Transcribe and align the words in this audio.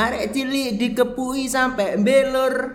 Arek 0.00 0.32
cilik 0.32 0.80
dikepui 0.80 1.44
sampai 1.44 2.00
belur. 2.00 2.72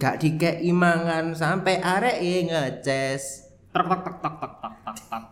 Gak 0.00 0.18
dikei 0.18 0.66
mangan 0.74 1.36
sampai 1.36 1.78
arek 1.78 2.18
ngeces. 2.50 3.46
Tek 3.70 3.86
tek 3.86 4.00
tek 4.02 4.14
tek 4.18 4.34
tek 4.34 4.52
tek 4.58 4.74
tek 4.82 4.96
tek. 5.06 5.22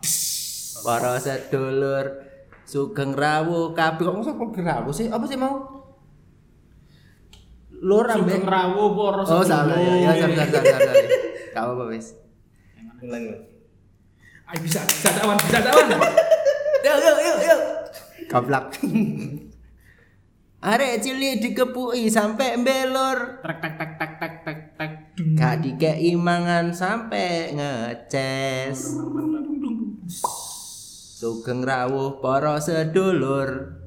Para 0.79 1.19
sedulur 1.19 2.05
sugeng 2.63 3.11
rawuh 3.11 3.75
kabeh 3.75 4.05
kok 4.07 4.23
sugeng 4.23 4.63
rawuh 4.63 4.95
sih? 4.95 5.11
Apa 5.11 5.27
sih 5.27 5.35
mau? 5.35 5.83
Lur 7.83 8.07
ambek 8.07 8.39
Sugeng 8.39 8.47
rawuh 8.47 8.95
para 8.95 9.23
Oh, 9.27 9.43
salah 9.43 9.75
ya. 9.75 9.93
Ya, 10.07 10.11
sorry, 10.23 10.35
sorry, 10.39 10.71
sorry. 10.71 11.07
Gak 11.51 11.63
apa-apa 11.67 11.83
wis. 11.91 12.15
Ulang 13.03 13.11
lagi. 13.11 13.31
Ayo 14.49 14.59
bisa, 14.65 14.81
bisa 14.87 15.09
dawan, 15.19 15.35
bisa 15.35 15.59
dawan. 15.61 15.85
Yuk, 16.79 16.97
yuk, 17.03 17.17
yuk, 17.27 17.37
yuk. 17.43 17.59
Goblok. 18.31 18.65
Arek 20.59 20.99
cilik 20.99 21.39
dikepui 21.39 22.11
sampai 22.11 22.59
belur. 22.59 23.39
Tek 23.39 23.63
tek 23.63 23.79
tek 23.79 23.91
tek 23.95 24.11
tek 24.19 24.33
tek 24.43 24.59
tek. 24.75 24.91
Gak 25.39 25.63
dikei 25.63 26.19
mangan 26.19 26.75
sampai 26.75 27.55
ngeces. 27.55 28.99
Sugeng 31.15 31.63
rawuh 31.63 32.19
para 32.19 32.59
sedulur. 32.59 33.79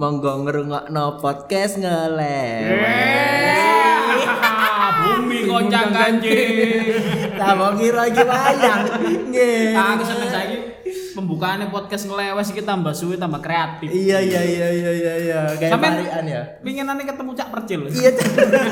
Monggo 0.00 0.48
ngrungokno 0.48 1.20
podcast 1.20 1.76
ngelewet. 1.76 3.44
Bumi 5.04 5.44
kocak. 5.44 5.92
Lah 7.36 7.52
mau 7.52 7.76
kira 7.76 8.08
iki 8.08 8.24
wayang. 8.24 8.82
Nggih. 9.28 9.76
Aku 9.92 10.02
seneng 10.08 10.30
saiki 10.32 10.53
pembukaannya 11.44 11.68
podcast 11.68 12.04
ngelewes 12.08 12.48
iki 12.48 12.62
tambah 12.64 12.88
suwe 12.90 13.20
tambah 13.20 13.36
kreatif. 13.38 13.84
Iya 13.86 14.16
iya 14.18 14.40
iya 14.40 14.68
iya 14.72 14.90
iya 14.90 15.14
iya. 15.20 15.40
Kayak 15.54 15.72
Sampean- 15.76 15.96
varian 16.00 16.24
ya. 16.26 16.42
Pinginane 16.64 17.02
ketemu 17.04 17.30
Cak 17.36 17.48
Percil. 17.52 17.80
Iya. 17.86 18.10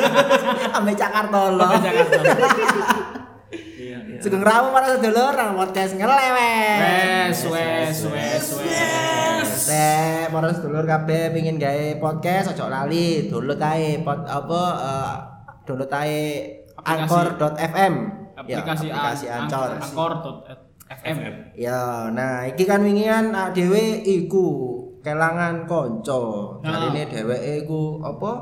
Ame 0.80 0.92
Jakartolo. 0.94 1.68
Sampai 1.68 1.84
Jakarta. 1.84 2.16
Iya. 3.52 3.96
Sugeng 4.18 4.40
rawuh 4.40 4.72
para 4.72 4.86
sedulur 4.88 5.34
nang 5.36 5.52
podcast 5.52 5.92
ngelewet. 5.92 6.80
Wes 6.80 7.40
wes 7.44 7.98
wes 8.08 8.46
wes. 8.56 9.50
Nek 9.68 10.32
para 10.32 10.48
sedulur 10.50 10.84
kabeh 10.84 11.28
pengin 11.30 11.60
gawe 11.60 12.00
podcast 12.00 12.56
ojo 12.56 12.72
lali, 12.72 13.28
download 13.28 13.60
ae 13.60 14.00
pod 14.00 14.24
apa 14.24 14.62
download 15.68 15.92
ae 15.92 16.20
Aplikasi. 16.72 17.04
anchor.fm. 17.04 17.94
Ya, 18.42 18.58
Aplikasi 18.64 18.86
aplikasi 18.88 19.26
An- 19.28 19.44
Anchor. 19.44 19.70
Anchor.fm. 19.76 20.71
Ya, 21.56 22.08
nah 22.12 22.44
iki 22.44 22.64
kan 22.68 22.84
wingian 22.84 23.32
awak 23.32 23.56
dhewe 23.56 24.04
iku 24.04 24.46
kelangan 25.02 25.66
kanca. 25.66 26.22
Ah. 26.62 26.62
Jarine 26.62 27.02
dheweke 27.10 27.66
iku 27.66 28.00
apa? 28.00 28.32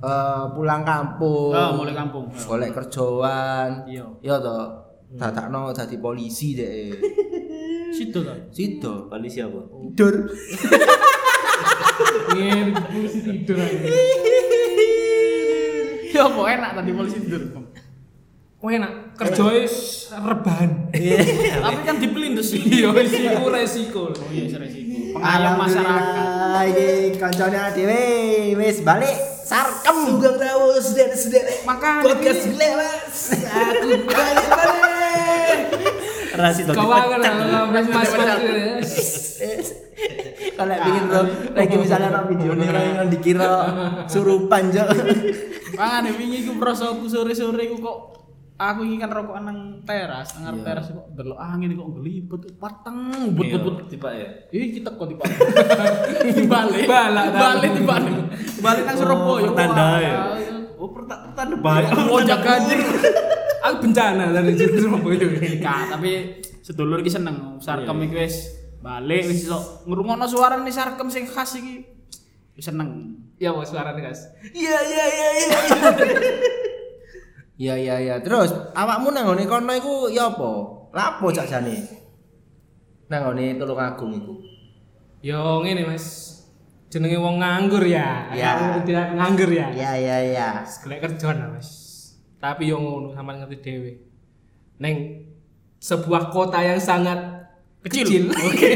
Eh 0.00 0.44
pulang 0.56 0.82
kampung. 0.82 1.52
Oh, 1.52 1.70
mulai 1.76 1.94
kampung. 1.94 2.26
Golek 2.32 2.72
kerjaan. 2.72 3.84
Iya. 3.84 4.06
Ya 4.24 4.36
to. 4.40 4.58
Dadakno 5.10 5.74
dadi 5.74 5.98
polisi 5.98 6.56
deh. 6.56 6.94
Situ 7.96 8.18
to. 8.22 8.34
Sido. 8.50 9.06
Polisi 9.12 9.44
apa? 9.44 9.60
Dur. 9.94 10.14
Ngene 12.34 12.72
polisi 12.92 13.18
tidur. 13.22 13.58
Ya 16.10 16.26
apa 16.26 16.42
enak 16.42 16.70
tadi 16.74 16.90
polisi 16.90 17.22
tidur. 17.22 17.42
Wah 18.60 18.70
enak, 18.76 18.92
kerjanya 19.20 19.68
rebahan. 20.24 20.70
Tapi 20.90 21.80
kan 21.84 21.96
dipelindus 22.00 22.56
sih. 22.56 22.64
Iya, 22.64 22.88
resiko 22.96 23.52
resiko. 23.52 24.02
Oh 24.16 24.30
iya 24.32 24.56
resiko. 24.56 25.12
Pengayom 25.20 25.54
masyarakat. 25.60 26.64
Iki 26.72 26.90
kancane 27.20 27.58
dhewe 27.76 28.02
wis 28.56 28.80
balik 28.80 29.16
sarkem. 29.44 29.96
Sugeng 30.08 30.40
rawuh 30.40 30.80
sederek-sederek. 30.80 31.68
Maka 31.68 32.00
Podcast 32.00 32.48
lewas. 32.56 33.18
Aku 33.44 33.88
balik 34.08 34.48
balik. 34.48 35.58
Rasi 36.40 36.62
to. 36.64 36.72
Kawangan 36.72 37.20
lah, 37.20 37.62
mas 37.68 37.86
mas. 37.92 38.08
Kalau 40.56 40.76
bikin 40.76 41.04
bro, 41.08 41.20
lagi 41.56 41.76
misalnya 41.76 42.08
nang 42.12 42.26
video 42.28 42.52
nih 42.52 42.68
orang 42.68 42.84
yang 42.84 43.08
dikira 43.12 43.48
surupan 44.08 44.72
jo. 44.72 44.84
Mangane 45.76 46.10
wingi 46.20 46.48
ku 46.48 46.56
prosoku 46.56 47.08
sore-sore 47.08 47.68
ku 47.68 47.80
kok 47.80 48.19
aku 48.60 48.84
iki 48.84 49.00
kan 49.00 49.08
rokokan 49.08 49.44
nang 49.48 49.58
teras, 49.88 50.36
nang 50.36 50.52
ngarep 50.52 50.60
teras 50.68 50.86
kok 50.92 51.08
delok 51.16 51.40
angin 51.40 51.72
kok 51.72 51.88
ngelibet 51.96 52.42
pateng 52.60 52.96
but 53.32 53.48
but 53.48 53.60
but 53.64 53.76
tiba 53.88 54.08
ya. 54.12 54.28
Ih 54.52 54.68
kita 54.76 54.92
kok 54.92 55.08
tiba. 55.08 55.24
Balik. 56.52 56.84
Balak, 56.84 57.26
Balik 57.32 57.70
di 57.72 57.82
balik. 57.88 58.14
Nang 58.60 58.96
Surabaya. 59.00 59.48
Pertanda 59.48 59.80
Wah, 59.80 59.96
ya? 59.96 60.12
Oh 60.76 60.88
perta- 60.92 61.20
pertanda 61.24 61.54
Bahaya. 61.56 61.88
Oh 62.12 62.20
jaga 62.20 62.60
anjir. 62.60 62.78
Aku 63.64 63.74
bencana 63.80 64.28
dari 64.28 64.52
Surabaya. 64.52 65.24
Kak, 65.64 65.96
tapi 65.96 66.10
sedulur 66.60 67.00
iki 67.00 67.08
seneng 67.08 67.56
sarkem 67.64 67.96
iki 68.04 68.16
wis 68.20 68.36
balik 68.80 69.24
wis 69.24 69.48
iso 69.48 69.84
ngrungokno 69.88 70.28
suara 70.28 70.60
nih 70.60 70.72
sarkem 70.72 71.08
sing 71.08 71.24
khas 71.24 71.56
iki. 71.56 71.88
Seneng. 72.60 73.16
Ya 73.40 73.56
mau 73.56 73.64
suaranya 73.64 74.04
guys. 74.04 74.20
Iya 74.52 74.78
iya 74.84 75.04
iya 75.08 75.28
iya. 75.32 75.48
Iya 77.60 77.74
iya 77.76 77.94
iya. 78.00 78.14
Terus 78.24 78.56
awakmu 78.72 79.12
nang 79.12 79.28
ngene 79.28 79.44
kono 79.44 79.68
iku 79.76 80.08
ya 80.08 80.32
apa? 80.32 80.50
Lapo 80.96 81.28
sakjane? 81.28 81.76
Nang 83.12 83.36
ngene 83.36 83.60
Tulung 83.60 83.76
Agung 83.76 84.16
iku. 84.16 84.34
Yo 85.20 85.60
ngene 85.60 85.84
mas. 85.84 86.40
Jenenge 86.88 87.20
wong 87.20 87.36
nganggur 87.44 87.84
ya. 87.84 88.32
Ya. 88.32 88.80
Tidak 88.80 89.12
nganggur 89.12 89.52
ya. 89.52 89.68
Iya 89.76 89.92
iya 90.00 90.16
iya. 90.24 90.48
Golek 90.64 91.04
kerjaan 91.04 91.36
lah 91.36 91.48
mas. 91.52 91.68
Tapi 92.40 92.72
yo 92.72 92.80
ngono 92.80 93.12
sama 93.12 93.36
ngerti 93.36 93.60
dewe. 93.60 93.92
Neng 94.80 95.28
sebuah 95.84 96.32
kota 96.32 96.64
yang 96.64 96.80
sangat 96.80 97.44
Kecil. 97.80 98.28
Oke. 98.48 98.72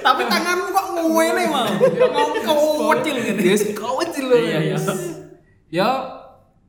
Tapi 0.00 0.22
tanganmu 0.28 0.68
kok 0.72 0.86
ngene 0.92 1.44
mau. 1.52 1.68
Ngomong 2.48 3.00
kecil 3.00 3.16
gitu. 3.20 3.40
Yes, 3.44 3.62
kecil 3.76 4.24
loh. 4.32 4.40
Iya, 4.40 4.58
iya. 4.64 4.76
Ya 5.68 5.88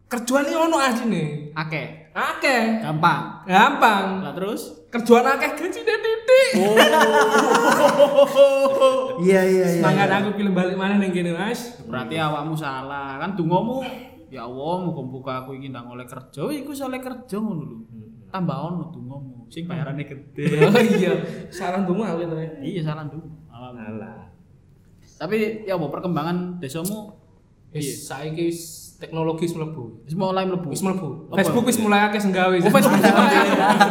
kerjaan 0.10 0.46
ini 0.50 0.58
ono 0.58 0.78
asine. 0.82 1.24
Akeh. 1.54 2.10
Akeh. 2.18 2.82
Gampang. 2.82 3.46
Gampang. 3.46 4.26
Lah 4.26 4.34
terus 4.34 4.80
Kerjaan 4.90 5.38
akeh 5.38 5.54
gaji 5.54 5.82
titik. 5.86 6.50
Iya 9.20 9.42
iya 9.46 9.66
iya. 9.70 9.84
Semangat 9.84 10.10
aku 10.10 10.40
pilih 10.40 10.56
balik 10.56 10.80
mana 10.80 10.96
ning 10.96 11.12
kene, 11.12 11.36
Mas. 11.36 11.78
berarti 11.86 12.16
awakmu 12.18 12.56
salah. 12.56 13.20
Kan 13.22 13.36
dongamu 13.36 13.84
ya 14.32 14.48
Allah 14.48 14.76
muga-muga 14.82 15.44
aku 15.46 15.60
iki 15.60 15.70
ndang 15.70 15.92
oleh 15.94 16.08
kerja. 16.10 16.40
Oh, 16.42 16.50
Iku 16.50 16.72
oleh 16.74 17.00
kerja 17.04 17.36
ngono 17.38 17.64
lho. 17.68 17.78
Tambah 18.32 18.58
ono 18.58 18.90
dongamu 18.90 19.46
sing 19.52 19.68
bayarane 19.70 20.08
gede. 20.08 20.58
Oh 20.72 20.82
iya, 20.82 21.14
saran 21.54 21.84
dulu 21.86 22.02
aku 22.02 22.26
itu. 22.26 22.36
Iya 22.64 22.82
salah 22.90 23.06
dulu. 23.06 23.28
Alah. 23.52 24.32
Tapi 25.20 25.68
ya 25.68 25.76
apa 25.76 25.86
perkembangan 25.92 26.64
desamu 26.64 27.12
Wis 27.70 28.10
saiki 28.10 28.50
wis 28.50 28.60
teknologi 29.00 29.48
wis 29.48 29.56
mlebu. 29.56 30.04
wis 30.04 30.16
mulai 30.16 30.44
mlebu. 30.44 30.68
Wis 30.70 30.84
mlebu. 30.84 31.32
Facebook 31.32 31.66
wis 31.72 31.80
mulai 31.80 32.12
akeh 32.12 32.20
sing 32.20 32.36
gawe. 32.36 32.52
Oh, 32.52 32.68
Facebook. 32.68 33.00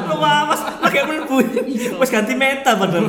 Lu 0.04 0.16
mas, 0.20 0.60
pakai 0.84 1.02
melbu. 1.08 1.36
Wis 1.96 2.10
ganti 2.12 2.36
meta 2.36 2.76
padahal. 2.76 3.08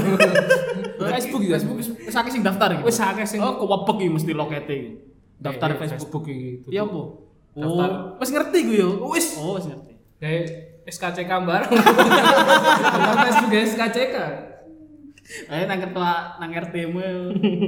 Facebook 1.20 1.44
ya, 1.44 1.60
Facebook 1.60 1.78
wis 1.84 1.88
wis 1.92 2.16
akeh 2.16 2.32
sing 2.32 2.42
daftar 2.42 2.80
iki. 2.80 2.88
Wis 2.88 2.98
akeh 3.04 3.28
sing 3.28 3.44
Oh, 3.44 3.60
kewebek 3.60 4.00
iki 4.00 4.10
mesti 4.16 4.32
lokete 4.32 4.74
iki. 4.74 4.92
Daftar 5.40 5.76
Eh, 5.76 5.76
eh, 5.76 5.80
Facebook. 5.92 6.24
iki. 6.24 6.64
Iya 6.72 6.88
apa? 6.88 7.02
Daftar. 7.60 7.90
Oh, 7.92 8.20
wis 8.24 8.30
ngerti 8.32 8.60
ku 8.64 8.72
yo. 8.74 8.90
Wis. 9.12 9.28
Oh, 9.36 9.60
wis 9.60 9.68
ngerti. 9.68 9.94
Dari 10.24 10.40
SKCK 10.88 11.32
bareng. 11.44 11.72
Daftar 12.96 13.16
Facebook 13.28 13.52
ya 13.52 13.62
SKCK. 13.68 14.16
Ayo 15.30 15.64
nang 15.70 15.78
ketua 15.78 16.42
nang 16.42 16.50
RT 16.50 16.76
mu. 16.90 17.06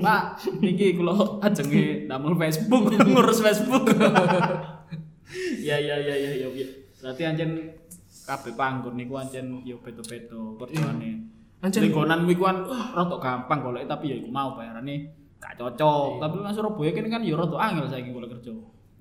Pak, 0.01 0.23
niki 0.57 0.97
kula 0.97 1.37
ajenge 1.45 2.09
damel 2.09 2.33
Facebook, 2.33 2.89
ngurus 3.09 3.39
Facebook. 3.39 3.85
Ya 5.63 5.79
ya 5.79 5.95
ya 5.95 6.11
ya 6.11 6.31
ya. 6.43 6.47
ya. 6.51 6.67
Berarti 6.99 7.23
anjen 7.23 7.71
kabeh 8.27 8.51
panggon 8.51 8.99
niku 8.99 9.15
anjen 9.15 9.63
yo 9.63 9.79
beto-beto 9.79 10.59
kerjane. 10.59 11.23
Anjen- 11.63 11.87
lingkungan 11.87 12.27
kuwi 12.27 12.35
kan 12.35 12.67
rada 12.67 13.15
gampang 13.15 13.63
golek 13.63 13.87
tapi 13.87 14.11
ya 14.11 14.15
iku 14.19 14.27
mau 14.27 14.59
bayarane 14.59 15.07
gak 15.39 15.55
cocok. 15.55 16.19
Tapi 16.19 16.35
nang 16.43 16.51
Surabaya 16.51 16.91
kene 16.91 17.07
kan 17.07 17.23
yo 17.23 17.39
rada 17.39 17.55
angel 17.63 17.87
saiki 17.87 18.11
golek 18.11 18.35
kerja. 18.35 18.51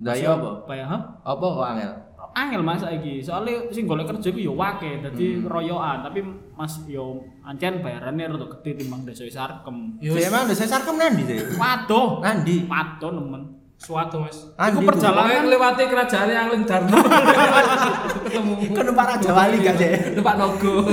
Lah 0.07 0.15
iya 0.15 0.39
apa? 0.39 0.51
Bayar 0.71 0.87
ha? 0.87 0.99
Apa 1.27 1.45
kok 1.51 1.67
angel? 1.67 1.93
Angel 2.31 2.63
Mas 2.63 2.79
saiki. 2.79 3.19
Soale 3.19 3.67
sing 3.75 3.91
golek 3.91 4.07
kerja 4.07 4.31
ku 4.31 4.39
yo 4.39 4.55
wake, 4.55 5.03
dadi 5.03 5.43
royokan, 5.43 6.07
tapi 6.07 6.23
Mas 6.61 6.77
yo 6.85 7.25
ancen 7.41 7.81
bayarane 7.81 8.29
rada 8.29 8.45
gede 8.53 8.85
timbang 8.85 9.01
desa 9.09 9.25
Sarkem. 9.33 9.97
Yo 9.97 10.13
emang 10.13 10.45
udah 10.45 10.53
saya 10.53 10.69
sarkem 10.77 11.01
nandi 11.01 11.25
sih. 11.25 11.41
Waduh, 11.57 12.21
Nandi. 12.21 12.69
Waduh 12.69 13.17
nemen. 13.17 13.43
Suatu 13.81 14.21
mas. 14.21 14.45
Tuh. 14.45 14.85
perjalanan- 14.85 15.49
lewati 15.49 15.89
kerajaan 15.89 16.29
yang 16.29 16.53
Ling. 16.53 16.69
Ketemu. 16.69 18.53
Kan 18.77 18.85
numpak 18.93 19.07
Raja 19.17 19.31
Wali 19.33 19.57
gak 19.65 19.81
deh. 19.81 20.21
Numpak 20.21 20.37
Nogo. 20.37 20.85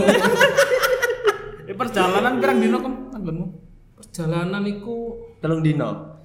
Eh 1.67 1.75
perjalanan 1.75 2.39
pirang 2.39 2.63
dino 2.63 2.79
kem 2.79 2.93
anggonmu? 3.11 3.45
jalanan 4.15 4.63
iku 4.63 5.19
Telung 5.43 5.59
dino. 5.59 6.15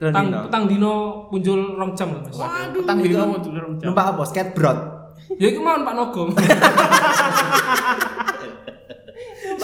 Telung 0.00 0.48
petang 0.48 0.64
dino. 0.64 1.28
muncul 1.28 1.60
rong 1.76 1.92
jam 1.92 2.08
lho 2.08 2.24
Mas. 2.24 2.40
Waduh, 2.40 2.80
petang 2.80 2.98
dino 3.04 3.22
mau 3.28 3.36
dulur 3.36 3.76
jam. 3.76 3.92
Numpak 3.92 4.16
apa? 4.16 4.22
Skateboard. 4.24 4.80
Ya 5.36 5.52
iku 5.52 5.60
mau 5.60 5.76
Pak 5.76 5.92
Nogong. 5.92 6.32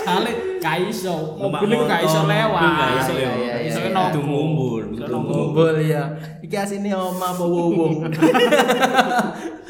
Soale 0.03 0.31
gak 0.59 0.77
iso, 0.85 1.39
Numpak 1.39 1.61
mobil 1.63 1.75
iku 1.75 1.85
gak 1.87 2.03
iso 2.03 2.21
lewat. 2.25 2.61
gak 2.63 2.91
iso 2.97 3.13
Iya, 3.13 3.31
iya, 3.33 3.55
iya, 3.63 3.69
Iso 3.71 3.79
kudu 3.81 4.21
nongkrong. 4.23 5.23
Ngumpul 5.23 5.77
ya. 5.81 6.03
Iki 6.39 6.57
asine 6.57 6.91
oma 6.91 7.29
apa 7.29 7.45
wong. 7.45 8.03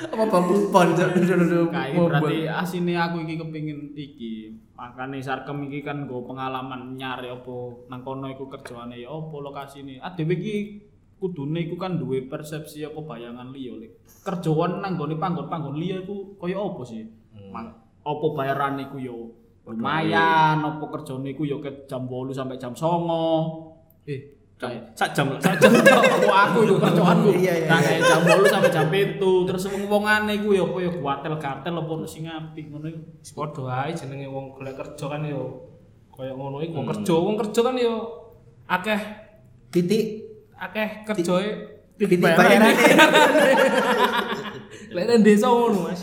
Apa 0.02 0.24
bambu 0.26 0.68
pon 0.68 0.88
berarti 0.92 2.36
asine 2.46 2.92
aku 2.94 3.16
iki 3.22 3.34
kepengin 3.38 3.78
iki. 3.94 4.34
Makane 4.74 5.18
sarkem 5.18 5.62
iki 5.64 5.80
kan 5.80 6.04
nggo 6.04 6.26
pengalaman 6.26 6.92
nyari 6.92 7.30
apa 7.30 7.54
nang 7.86 8.02
kono 8.02 8.26
iku 8.26 8.48
kerjaane 8.48 8.98
ya 8.98 9.08
apa 9.08 9.36
lokasine. 9.38 9.96
Ah 9.98 10.12
dhewe 10.12 10.34
iki 10.34 10.56
kudune 11.16 11.62
iku 11.62 11.76
kan 11.76 11.96
duwe 11.96 12.26
persepsi 12.26 12.82
apa 12.82 12.98
bayangan 12.98 13.48
liya 13.50 13.78
lek. 13.78 13.92
Kerjaan 14.20 14.82
nang 14.82 14.96
gone 14.96 15.14
panggon-panggon 15.14 15.76
liya 15.76 16.02
iku 16.02 16.34
kaya 16.36 16.58
apa 16.58 16.82
sih? 16.82 17.02
Ma- 17.48 17.80
Apa 18.02 18.26
bayaran 18.34 18.82
iku 18.82 18.98
yo 18.98 19.30
lumayan, 19.64 20.58
apa 20.58 20.84
kerjane 20.90 21.30
iku 21.30 21.42
yo 21.42 21.58
ke 21.58 21.86
jam 21.86 22.04
8 22.04 22.30
sampai 22.30 22.56
jam 22.56 22.70
09. 22.74 24.02
Eh, 24.04 24.20
Kayak 24.58 24.94
Sak 24.94 25.10
jam 25.10 25.26
Sak 25.38 25.58
jam 25.58 25.70
aku 26.06 26.30
aku 26.30 26.58
yo 26.62 26.74
kerjaanku. 26.78 27.28
Iya, 27.34 27.52
iya, 27.56 27.66
Nah, 27.66 27.78
iya. 27.82 27.98
jam 27.98 28.20
8 28.22 28.46
sampai 28.46 28.70
jam 28.70 28.86
7 28.86 29.18
terus 29.42 29.62
wong-wongane 29.66 30.30
iku 30.36 30.48
yo 30.52 30.62
apa 30.66 30.76
yo 30.78 30.90
gatel-gatel 30.96 31.72
apa 31.76 31.90
ono 31.90 32.06
sing 32.06 32.22
apik 32.26 32.70
ngono 32.70 32.86
iku. 32.86 33.00
padha 33.34 33.62
ae 33.82 33.90
jenenge 33.90 34.26
wong 34.26 34.52
golek 34.52 34.74
kerja 34.74 35.04
kan 35.08 35.22
yo 35.22 35.40
kaya 36.10 36.30
ngono 36.30 36.58
iku 36.58 36.78
wong 36.78 36.86
kerja, 36.90 37.12
wong 37.12 37.34
kerja 37.38 37.60
kan 37.60 37.74
yo 37.74 37.92
akeh 38.66 39.00
Titik 39.72 40.04
akeh 40.54 40.88
kerjae 41.02 41.48
titik 41.96 42.18
bayaran. 42.18 42.70
lek 44.94 45.04
nang 45.08 45.22
desa 45.22 45.46
ngono 45.48 45.88
Mas. 45.88 46.02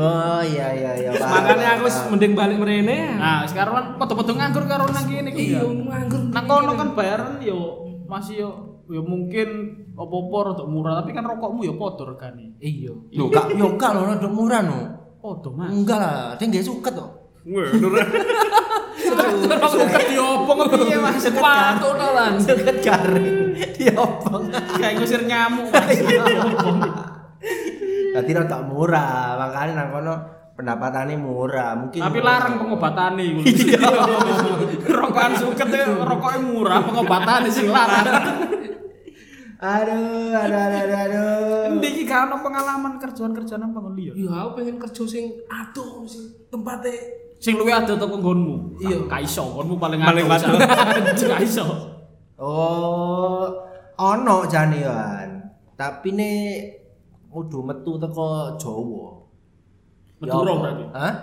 Oh 0.00 0.42
iya 0.42 0.66
iya 0.74 0.90
iya. 0.98 1.10
Makanya 1.14 1.68
aku 1.78 1.86
mending 2.14 2.32
balik 2.34 2.56
mrene. 2.58 3.14
Nah, 3.14 3.46
sekarang 3.46 3.74
kan 3.74 3.86
padha-padha 4.00 4.32
nganggur 4.34 4.64
karo 4.66 4.84
nang 4.90 5.06
kene 5.06 5.30
iki. 5.30 5.54
Iya, 5.54 5.62
ya. 5.62 5.70
nganggur. 5.70 6.20
Nang 6.34 6.44
kono 6.50 6.72
kan 6.74 6.88
bayaran 6.98 7.38
yo 7.42 7.86
masih 8.10 8.34
yo 8.46 8.50
yo 8.90 9.00
mungkin 9.00 9.80
apa-apa 9.96 10.36
rada 10.52 10.64
murah 10.68 11.00
tapi 11.00 11.16
kan 11.16 11.24
rokokmu 11.24 11.62
yo 11.64 11.74
padha 11.78 12.04
regane. 12.10 12.58
Iya. 12.58 12.92
Loh, 13.14 13.28
kak, 13.30 13.54
yo 13.54 13.78
kak 13.78 13.90
lho 13.94 14.02
rada 14.08 14.28
murah 14.28 14.60
no. 14.64 14.78
Padha, 15.24 15.48
Mas. 15.56 15.72
Enggak 15.72 15.98
lah, 16.04 16.36
dia 16.36 16.44
nggak 16.52 16.66
suket 16.68 16.92
kok. 16.92 17.10
Suket 19.74 20.04
diopong 20.12 20.68
piye, 20.68 20.96
Mas? 21.00 21.16
Sepatu 21.20 21.88
tolan. 21.96 22.36
Suket 22.40 22.76
garing, 22.84 23.56
diopong. 23.76 24.52
Kayak 24.80 25.00
ngusir 25.00 25.24
nyamuk, 25.24 25.68
Mas. 25.72 25.96
Berarti 28.14 28.30
rada 28.30 28.58
murah, 28.62 29.34
makanya 29.34 29.72
nang 29.74 29.88
kono 29.90 30.14
pendapatannya 30.54 31.18
murah. 31.18 31.74
Mungkin 31.74 31.98
Tapi 31.98 32.18
larang 32.22 32.54
pengobatane 32.62 33.22
iku. 33.34 33.40
Rokokan 35.02 35.32
suket 35.34 35.68
e 35.74 35.82
rokoknya 35.82 36.38
murah, 36.38 36.78
pengobatane 36.86 37.50
sing 37.50 37.66
larang. 37.66 38.06
Aduh, 39.58 40.30
aduh, 40.30 40.60
aduh, 40.60 40.80
aduh, 40.84 40.98
aduh. 41.08 41.82
Gak 42.04 42.30
ono 42.30 42.36
pengalaman 42.44 42.94
kerjaan-kerjaan 43.00 43.58
nang 43.58 43.72
panggon 43.74 43.96
liya. 43.98 44.12
Iya, 44.14 44.30
aku 44.46 44.62
pengen 44.62 44.76
kerja 44.78 45.02
sing 45.02 45.34
adoh 45.50 46.06
sing 46.06 46.46
tempatnya 46.46 46.94
Sing 47.42 47.58
luwih 47.58 47.74
ada 47.74 47.98
teko 47.98 48.22
nggonmu. 48.22 48.78
Iya. 48.78 49.10
Gak 49.10 49.20
iso, 49.26 49.42
nggonmu 49.42 49.74
paling 49.76 49.98
Paling 49.98 50.24
adoh. 50.30 50.54
adoh. 50.54 51.26
Gak 51.34 51.42
iso. 51.42 51.64
Oh, 52.38 53.50
ono 53.98 54.36
jane 54.46 54.80
Wan. 54.86 55.30
Tapi 55.74 56.08
ne 56.14 56.30
kudu 57.34 57.58
metu 57.66 57.98
teko 57.98 58.54
Jawa. 58.54 59.26
Ya 60.22 60.30
Madura 60.30 60.50
apa? 60.54 60.60
berarti. 60.62 60.84
Hah? 60.94 61.14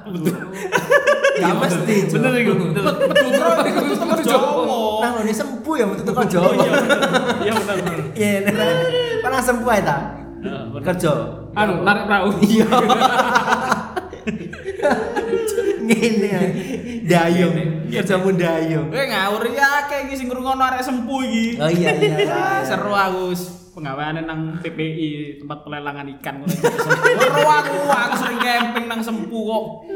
Gak 1.39 1.55
mesti. 1.63 1.95
Jo. 2.11 2.15
Bener 2.19 2.31
iku. 2.43 2.51
Madura 2.59 3.63
itu 3.63 3.93
teko 3.95 4.15
Jawa. 4.19 4.75
Nang 4.99 5.11
ngene 5.23 5.31
sempu 5.31 5.71
ya 5.79 5.85
metu 5.87 6.03
teko 6.03 6.23
Jawa. 6.27 6.51
Iya 7.47 7.51
bener 7.55 7.75
bener. 7.79 7.99
Iya, 8.11 8.31
nek 8.43 8.55
pernah 9.23 9.39
sempu 9.39 9.65
ae 9.71 9.79
ta? 9.79 9.97
Kerja. 10.83 11.11
anu 11.55 11.73
narik 11.87 12.03
perahu. 12.11 12.29
Iya. 12.43 12.67
Ngene 15.87 16.29
ae. 16.35 16.49
Dayung. 17.07 17.55
Kerjamu 17.87 18.29
dayung. 18.35 18.87
Eh 18.91 19.05
ngawur 19.15 19.47
ya 19.47 19.87
kayak 19.87 20.11
iki 20.11 20.15
sing 20.19 20.27
ngrungokno 20.27 20.59
arek 20.59 20.83
sempu 20.83 21.23
iki. 21.23 21.55
Oh 21.55 21.71
iya 21.71 21.95
iya. 21.95 22.15
iya. 22.19 22.43
Seru 22.67 22.91
aku 22.91 23.31
wis 23.71 23.79
penggaweane 23.79 24.27
nang 24.27 24.59
TPI 24.59 25.39
tempat 25.39 25.63
pelelangan 25.63 26.03
ikan 26.19 26.43
aku 26.43 28.15
sering 28.19 28.39
camping 28.43 28.91
nang 28.91 28.99
sempu 28.99 29.47
kok. 29.47 29.87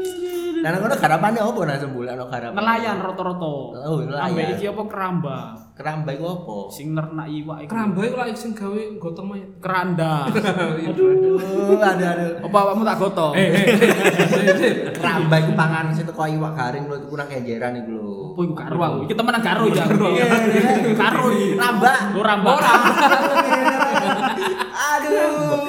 Lah 0.66 0.74
nang 0.74 0.82
kono 0.82 0.98
garapane 0.98 1.38
opo 1.38 1.62
nang 1.62 1.78
sempu? 1.78 2.02
Lah 2.02 2.18
ono 2.18 2.26
garapan. 2.26 2.58
Nelayan 2.58 2.98
rata-rata. 2.98 3.54
Oh, 3.86 4.02
nelayan. 4.02 4.34
Ambek 4.34 4.46
iki 4.58 4.66
apa 4.66 4.82
keramba. 4.90 5.38
Keramba 5.78 6.10
iku 6.10 6.26
opo? 6.26 6.56
Sing 6.74 6.90
nernak 6.90 7.30
iwak 7.30 7.58
iku. 7.62 7.70
Keramba 7.70 8.00
iku 8.02 8.16
lagi 8.18 8.34
sing 8.34 8.50
gawe 8.50 8.82
gotong 8.98 9.26
mayat. 9.30 9.62
Keranda. 9.62 10.26
Aduh, 10.90 11.38
aduh, 11.78 12.06
aduh. 12.10 12.50
Apa 12.50 12.56
awakmu 12.66 12.82
tak 12.82 12.98
gotong? 12.98 13.34
Keramba 14.90 15.34
iku 15.38 15.52
panganan 15.54 15.94
sing 15.94 16.02
teko 16.02 16.26
iwak 16.26 16.52
garing 16.58 16.90
lho 16.90 16.98
iku 16.98 17.14
nang 17.14 17.30
kenjeran 17.30 17.78
iku 17.86 17.90
lho. 17.94 18.34
Apa 18.34 18.40
iku 18.42 18.54
karo 18.58 18.78
aku? 18.82 18.98
Iki 19.06 19.14
temenan 19.14 19.42
karo 19.46 19.64
ya. 19.70 19.86
Karo 20.98 21.24
iki. 21.30 21.54
Ramba. 21.54 21.94
Lu 22.10 22.20
ramba. 22.26 22.58
Aduh. 24.74 25.62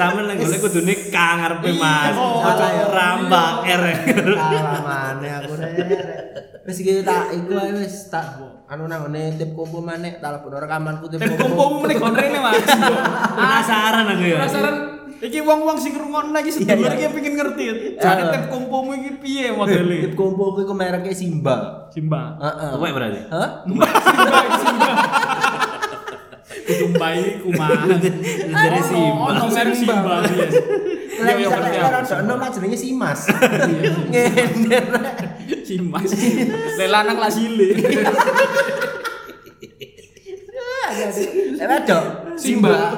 Sampe 0.00 0.20
nang 0.24 0.32
gone 0.34 0.56
kudune 0.58 0.94
K 1.12 1.16
ngarepe 1.36 1.70
Mas. 1.76 2.16
Oh, 2.16 2.40
Ojo 2.40 2.64
ayo. 2.64 2.84
rambak 2.88 3.52
R. 3.68 3.84
Salah 4.32 4.80
maneh 4.80 5.30
aku 5.36 5.52
rek. 5.54 5.76
Wis 6.64 6.76
iki 6.78 7.00
tak 7.02 7.32
iku 7.32 7.52
ae 7.54 7.72
wis 7.76 8.08
tak 8.08 8.40
anu 8.64 8.86
nang 8.86 9.04
ngene 9.04 9.36
tip 9.36 9.52
kumpul 9.52 9.80
maneh 9.80 10.16
tak 10.16 10.40
lebokno 10.40 10.56
rekamanku 10.58 11.04
tip 11.06 11.20
kumpul. 11.20 11.36
kumpulmu 11.36 11.76
meneh 11.84 11.96
kon 11.96 12.14
rene, 12.14 12.38
Mas. 12.38 12.64
Penasaran 13.30 14.06
aku 14.08 14.24
ya. 14.24 14.36
Penasaran 14.40 14.76
iki 15.20 15.38
wong-wong 15.42 15.76
sing 15.76 15.92
ngrungokno 15.92 16.38
iki 16.38 16.48
Iya, 16.48 16.56
sedulur 16.64 16.92
iya. 16.92 16.98
iki 16.98 17.06
pengen 17.12 17.32
ngerti. 17.36 17.64
Jare 18.00 18.22
Iya. 18.22 18.32
tim 18.32 18.42
kumpulmu 18.48 18.92
iki 18.96 19.10
piye 19.20 19.46
Tip 19.50 19.58
modele? 19.58 19.96
kumpulku 20.16 20.64
iku 20.64 20.72
mereknya 20.72 21.12
Simba. 21.12 21.56
Simba. 21.92 22.40
Heeh. 22.40 22.70
Apa 22.72 22.84
berarti? 22.88 23.20
Hah? 23.28 23.48
Kudu 26.70 26.86
mbai 26.94 27.42
kumah. 27.42 27.90
Jadi 28.46 28.80
Simba. 28.90 29.24
Ono 29.34 29.44
merek 29.50 29.74
Simba 29.74 29.94
biyen. 30.22 30.50
Iya 31.20 31.32
iya 31.36 31.48
Lah 31.50 31.58
ngerti 31.60 31.78
bisa 32.00 32.14
aku. 32.16 32.24
ono 32.24 32.32
mak 32.38 32.48
jenenge 32.54 32.78
Simas. 32.78 33.20
Ngene 34.12 34.78
rek. 34.88 35.08
Simas. 35.66 36.10
Lelanang 36.78 37.18
lah 37.18 37.30
sile. 37.30 37.68
Lah 41.60 41.80
dok. 41.84 42.04
Simba. 42.40 42.96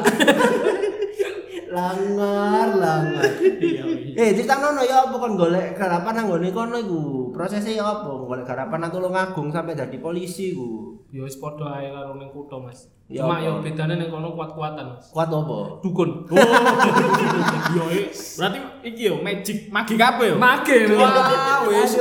Langar, 1.72 2.68
langar. 2.76 3.24
Iya. 3.40 3.84
iya. 4.12 4.12
Eh, 4.12 4.30
ditangono 4.36 4.84
ya 4.84 5.08
apa 5.08 5.16
kon 5.16 5.40
golek 5.40 5.72
garapan 5.72 6.12
nang 6.20 6.26
ngene 6.28 6.52
kono 6.52 6.76
iku. 6.76 7.00
Prosesnya 7.32 7.72
ya 7.80 7.84
apa? 7.88 8.12
Golek 8.12 8.44
garapan 8.44 8.78
nang 8.84 8.92
Tulungagung 8.92 9.48
sampai 9.48 9.72
dadi 9.72 9.96
polisi 9.96 10.52
iku. 10.52 11.00
Ya 11.08 11.24
wis 11.24 11.40
padha 11.40 11.80
ae 11.80 11.88
karo 11.88 12.20
ning 12.20 12.28
kutho, 12.28 12.60
Mas. 12.60 12.92
Ya 13.12 13.28
Cuma 13.28 13.44
yo 13.44 13.60
bedane 13.60 14.00
ning 14.00 14.08
kono 14.08 14.32
kuat-kuatan, 14.32 14.96
Mas. 14.96 15.12
Kuat 15.12 15.28
apa? 15.28 15.84
Dukun. 15.84 16.24
Oh. 16.32 16.36
Iya, 17.72 17.84
iya. 17.88 18.04
berarti 18.36 18.58
iki 18.84 19.02
yo 19.08 19.14
magic 19.24 19.72
magi 19.72 19.96
kabeh 19.96 20.26
yo. 20.32 20.36
Mage. 20.36 20.92
Wah, 20.92 21.64
wis. 21.72 21.96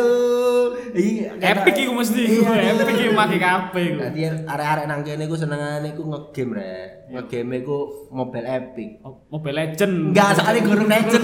Iya, 0.92 1.40
Epic 1.40 1.76
iku 1.88 1.96
mesti. 1.96 2.44
Iya. 2.44 2.76
Epic 2.76 2.96
iki 3.00 3.16
magi 3.16 3.40
kabeh 3.40 3.84
iku. 3.96 4.00
Dadi 4.04 4.22
arek-arek 4.28 4.86
nang 4.92 5.00
kene 5.08 5.24
iku 5.32 5.36
senengane 5.40 5.96
iku 5.96 6.04
ngegame 6.12 6.60
rek. 6.60 6.90
Ngegame 7.12 7.56
iku 7.64 7.78
Mobile 8.12 8.48
Epic. 8.52 8.90
Oh, 9.08 9.24
Mobile 9.32 9.56
Legend. 9.64 9.94
Enggak, 10.12 10.30
sekali 10.44 10.60
gurung 10.60 10.90
legend. 10.92 11.24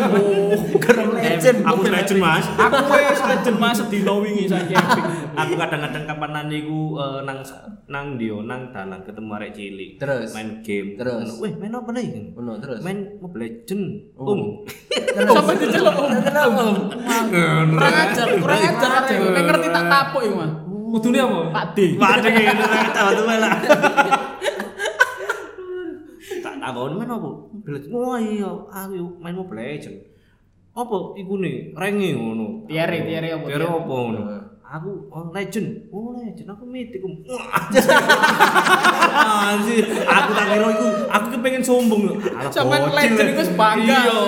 Gurung 0.79 1.11
legend. 1.19 1.57
Aku 1.67 1.81
legend 1.91 2.19
Mas. 2.23 2.45
Aku 2.47 2.75
wis 2.87 3.19
Legend 3.27 3.57
Mas 3.59 3.79
dino 3.91 4.13
wingi 4.23 4.47
saiki 4.47 4.73
Epic. 4.79 5.03
Aku 5.37 5.53
kadang-kadang 5.53 6.03
kapanan 6.09 6.49
niku 6.49 6.97
eh, 6.97 7.21
nang 7.21 7.45
nang 7.85 8.17
ndio 8.17 8.41
nang 8.41 8.73
dalan 8.73 9.05
ketemu 9.05 9.29
arek 9.37 9.51
cilik. 9.53 9.91
Terus? 10.01 10.33
main 10.33 10.65
game. 10.65 10.97
Terus? 10.97 11.37
Weh, 11.37 11.53
main 11.53 11.77
apa 11.77 11.93
nih? 11.93 12.33
Ngono 12.33 12.57
terus. 12.57 12.81
Main 12.81 13.21
Mobile 13.21 13.45
Legend. 13.45 13.85
Oh. 14.17 14.33
Um. 14.33 14.41
Sampai 15.13 15.61
diceluk. 15.61 15.93
Kurang 17.69 17.95
ajar, 18.01 18.27
kurang 18.41 18.61
ajar 18.65 18.91
arek. 19.05 19.17
Ngerti 19.21 19.67
tak 19.69 19.85
tapuk 19.85 20.21
iku, 20.25 20.35
Mas. 20.41 20.53
Kudune 20.87 21.19
apa? 21.21 21.39
Pak 21.53 21.65
D. 21.77 21.79
Waduh 22.01 22.31
ngene 22.33 22.63
rek 22.65 22.89
tahu 22.95 23.09
tuh 23.13 23.25
lah. 23.29 23.53
Tak 26.27 26.59
takon 26.59 26.97
main 26.97 27.07
apa? 27.07 27.29
Mobile 27.53 27.73
Legend. 27.77 27.91
Wah 27.93 28.17
iya, 28.19 28.49
aku 28.73 29.21
main 29.21 29.37
Mobile 29.37 29.61
Legend. 29.61 29.97
Apa 30.73 30.97
iku 31.13 31.33
nih? 31.37 31.77
Renge 31.77 32.09
ngono. 32.17 32.65
Tiere, 32.65 33.05
tiere 33.05 33.27
apa? 33.37 33.45
Tiere 33.45 33.65
apa 33.65 33.93
ngono? 33.93 34.46
Aku 34.67 35.07
oh, 35.07 35.31
legend. 35.31 35.87
Oh, 35.95 36.11
legend 36.11 36.51
aku 36.51 36.67
mitik. 36.67 36.99
Wah. 36.99 37.71
Anjir, 39.55 39.87
aku 40.03 40.29
tak 40.35 40.45
kira 40.51 40.67
iku 40.75 40.87
aku 41.07 41.25
kepengen 41.39 41.63
sombong. 41.63 42.19
Alah, 42.19 42.51
bocil, 42.51 42.91
legend 42.91 43.27
iku 43.31 43.43
bangga. 43.55 43.99
Iya. 44.03 44.19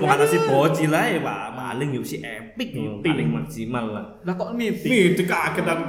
Mau 0.00 0.08
kata 0.16 0.24
si 0.24 0.40
bocil 0.40 0.88
ae, 0.96 1.20
Pak. 1.20 1.52
Paling 1.52 1.92
yo 1.92 2.00
si 2.00 2.24
epic 2.24 2.72
yo, 2.72 2.96
Mitik. 2.96 3.12
paling 3.12 3.28
maksimal 3.28 3.84
lah. 3.92 4.04
Lah 4.24 4.34
kok 4.40 4.56
mitik? 4.56 4.88
Mitik 4.88 5.28
kaget 5.28 5.66
aku. 5.68 5.82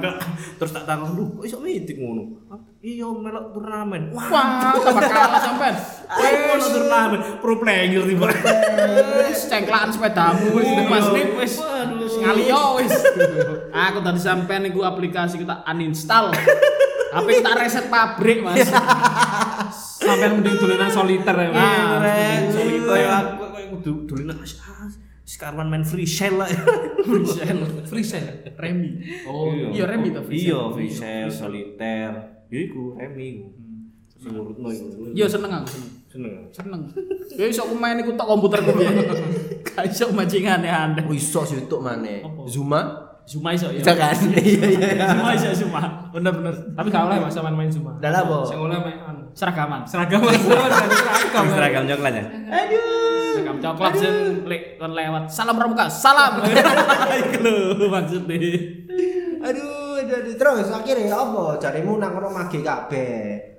Terus 0.60 0.72
tak 0.76 0.84
takon, 0.84 1.16
"Duh, 1.16 1.40
kok 1.40 1.44
iso 1.48 1.56
mitik 1.64 1.96
ngono?" 1.96 2.44
Iya, 2.78 3.10
melok 3.10 3.56
turnamen. 3.56 4.14
Wah, 4.14 4.30
tambah 4.70 5.02
kalah 5.02 5.40
sampean. 5.42 5.74
Ono 6.14 6.66
turnamen 6.68 7.20
pro 7.42 7.58
player 7.58 8.06
tiba. 8.06 8.30
Wis 9.18 9.50
cengklakan 9.50 9.90
sepedamu 9.90 10.46
wis 10.54 10.68
Mas 10.86 11.06
Nip 11.10 11.28
wis 11.42 11.54
wis 12.18 12.24
ngaliyo 12.24 12.62
wis. 12.78 12.94
Aku 13.70 13.98
tadi 14.00 14.18
sampean 14.18 14.66
iku 14.66 14.82
aplikasi 14.82 15.38
kita 15.38 15.62
uninstall. 15.64 16.34
HP 17.08 17.40
kita 17.40 17.56
reset 17.56 17.86
pabrik, 17.88 18.44
Mas. 18.44 18.68
Sampean 19.96 20.38
mending 20.38 20.54
dolanan 20.56 20.90
soliter 20.90 21.32
ya. 21.32 21.48
Mas. 21.48 21.56
Ah, 21.56 21.84
Keren, 21.96 22.42
soliter. 22.52 22.84
Kayak 22.86 23.12
aku 23.16 23.44
kayak 23.48 23.68
kudu 23.72 23.92
dolinan 24.04 24.36
ah, 24.38 24.86
sekarang 25.24 25.68
main 25.68 25.84
free 25.84 26.04
shell 26.04 26.36
lah. 26.36 26.48
Free 27.00 27.24
shell. 27.24 27.58
Free 27.84 28.04
sale. 28.04 28.52
Remi. 28.56 29.00
Oh, 29.24 29.52
iya 29.52 29.84
Remi 29.84 30.08
to 30.10 30.20
free 30.20 30.44
Iya, 30.44 30.56
shell. 30.56 30.68
free 30.72 30.90
shell, 30.90 31.28
soliter. 31.28 32.10
Ya 32.48 32.58
iku 32.60 32.96
remi 32.96 33.24
iku. 33.36 33.46
Sing 34.18 34.30
ngurutno 34.32 34.68
iku. 34.68 35.12
Iya 35.12 35.26
seneng 35.28 35.52
aku 35.52 35.97
seneng. 36.08 36.34
seneng. 36.50 36.80
Ya 37.36 37.46
iso 37.46 37.68
aku 37.68 37.76
main 37.76 38.00
iku 38.00 38.16
tok 38.16 38.26
komputerku 38.26 38.72
biyen. 38.72 38.96
Gak 39.62 39.84
iso 39.88 40.08
mancing 40.10 40.48
aneh-aneh. 40.48 41.04
Oh 41.04 41.12
iso 41.12 41.44
sih 41.44 41.60
itu 41.60 41.76
mana? 41.78 42.24
Zuma? 42.48 42.80
Zuma 43.28 43.52
iso 43.52 43.68
ya. 43.68 43.84
Bisa 43.84 43.92
kan? 43.92 44.16
Iya 44.32 44.66
iya. 44.72 45.06
Zuma 45.12 45.36
iso 45.36 45.52
Zuma. 45.52 46.08
Bener 46.08 46.32
bener. 46.32 46.54
Tapi 46.72 46.88
gak 46.88 47.04
oleh 47.12 47.20
Mas 47.20 47.36
sampean 47.36 47.52
main 47.52 47.68
Zuma. 47.68 48.00
Dah 48.00 48.08
lah, 48.08 48.24
Bo. 48.24 48.40
Sing 48.48 48.56
oleh 48.56 48.80
main 48.80 48.98
anu. 49.04 49.28
Seragaman. 49.36 49.84
Seragam 49.90 50.24
Mas. 50.24 50.40
Seragam. 50.40 51.44
Seragam 51.52 51.82
coklat 51.84 52.12
ya. 52.16 52.24
Seragam 53.36 53.56
coklat 53.60 53.92
sing 54.00 54.14
le- 54.48 54.80
kon 54.80 54.92
lewat. 54.96 55.28
Salam 55.28 55.54
pramuka. 55.60 55.92
Salam. 55.92 56.40
Iku 57.20 57.44
lho 57.76 57.86
maksudnya. 57.92 58.36
Aduh, 59.44 60.00
aduh, 60.00 60.14
aduh. 60.24 60.34
Terus 60.34 60.68
akhirnya 60.72 61.12
apa? 61.12 61.60
Carimu 61.60 62.00
nang 62.00 62.16
kono 62.16 62.32
mage 62.32 62.64
kabeh. 62.64 63.57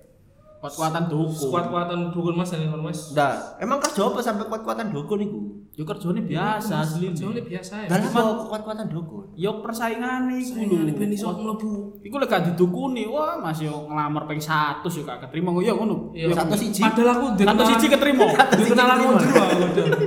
Kuat-kuatan 0.59 1.07
duku. 1.07 1.55
Kuat-kuatan 1.55 2.11
dukun 2.11 2.35
Mas 2.35 2.51
kon 2.51 2.83
Mas. 2.83 3.15
Dah, 3.15 3.55
emang 3.63 3.79
kerja 3.79 4.11
apa 4.11 4.19
sampai 4.19 4.43
kuat-kuatan 4.51 4.91
dukun 4.91 5.19
iku? 5.23 5.39
Yo 5.79 5.87
kerjane 5.87 6.19
biasa 6.19 6.83
asli. 6.83 7.15
Soalnya 7.15 7.47
biasa 7.47 7.87
ya. 7.87 7.95
Apa 7.95 8.43
kuat-kuatan 8.51 8.91
dukun? 8.91 9.31
Yo 9.39 9.63
persaingane 9.63 10.35
iku 10.35 10.59
lho. 10.59 10.91
ben 10.99 11.15
iso 11.15 11.31
mlebu. 11.31 12.03
Iku 12.03 12.15
lek 12.19 12.27
gak 12.27 12.43
didukuni, 12.51 13.07
wah 13.07 13.39
Mas 13.39 13.63
yo 13.63 13.87
ngelamar 13.87 14.27
ping 14.27 14.43
100 14.43 14.83
yo 14.83 15.01
gak 15.07 15.23
keterima 15.23 15.55
yo 15.63 15.79
ngono. 15.79 16.11
Iya. 16.11 16.27
Yo, 16.27 16.35
Satu 16.35 16.55
siji. 16.59 16.83
Padahal 16.83 17.09
aku 17.15 17.25
Satu 17.39 17.63
siji 17.63 17.85
keterima. 17.87 18.27
Kenalan 18.51 18.97
wong 18.99 19.15
jero 19.23 19.39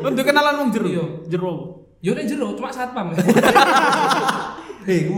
aku. 0.04 0.20
kenalan 0.28 0.54
wong 0.60 0.68
jero. 0.68 0.88
Iya. 0.92 1.04
Jero. 1.32 1.52
Yo 2.04 2.12
nek 2.12 2.28
jero 2.28 2.52
cuma 2.52 2.68
satpam. 2.68 3.16
Hei, 4.84 5.08
ku 5.08 5.16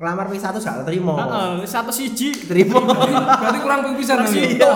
Kelamar 0.00 0.32
ping 0.32 0.40
satu 0.40 0.56
gak 0.56 0.88
terima. 0.88 1.12
Heeh, 1.12 1.68
satu 1.68 1.92
siji. 1.92 2.32
Terima. 2.32 2.80
Berarti 3.44 3.58
kurang 3.60 3.84
pisan 4.00 4.24
siji. 4.24 4.56
Iya. 4.56 4.72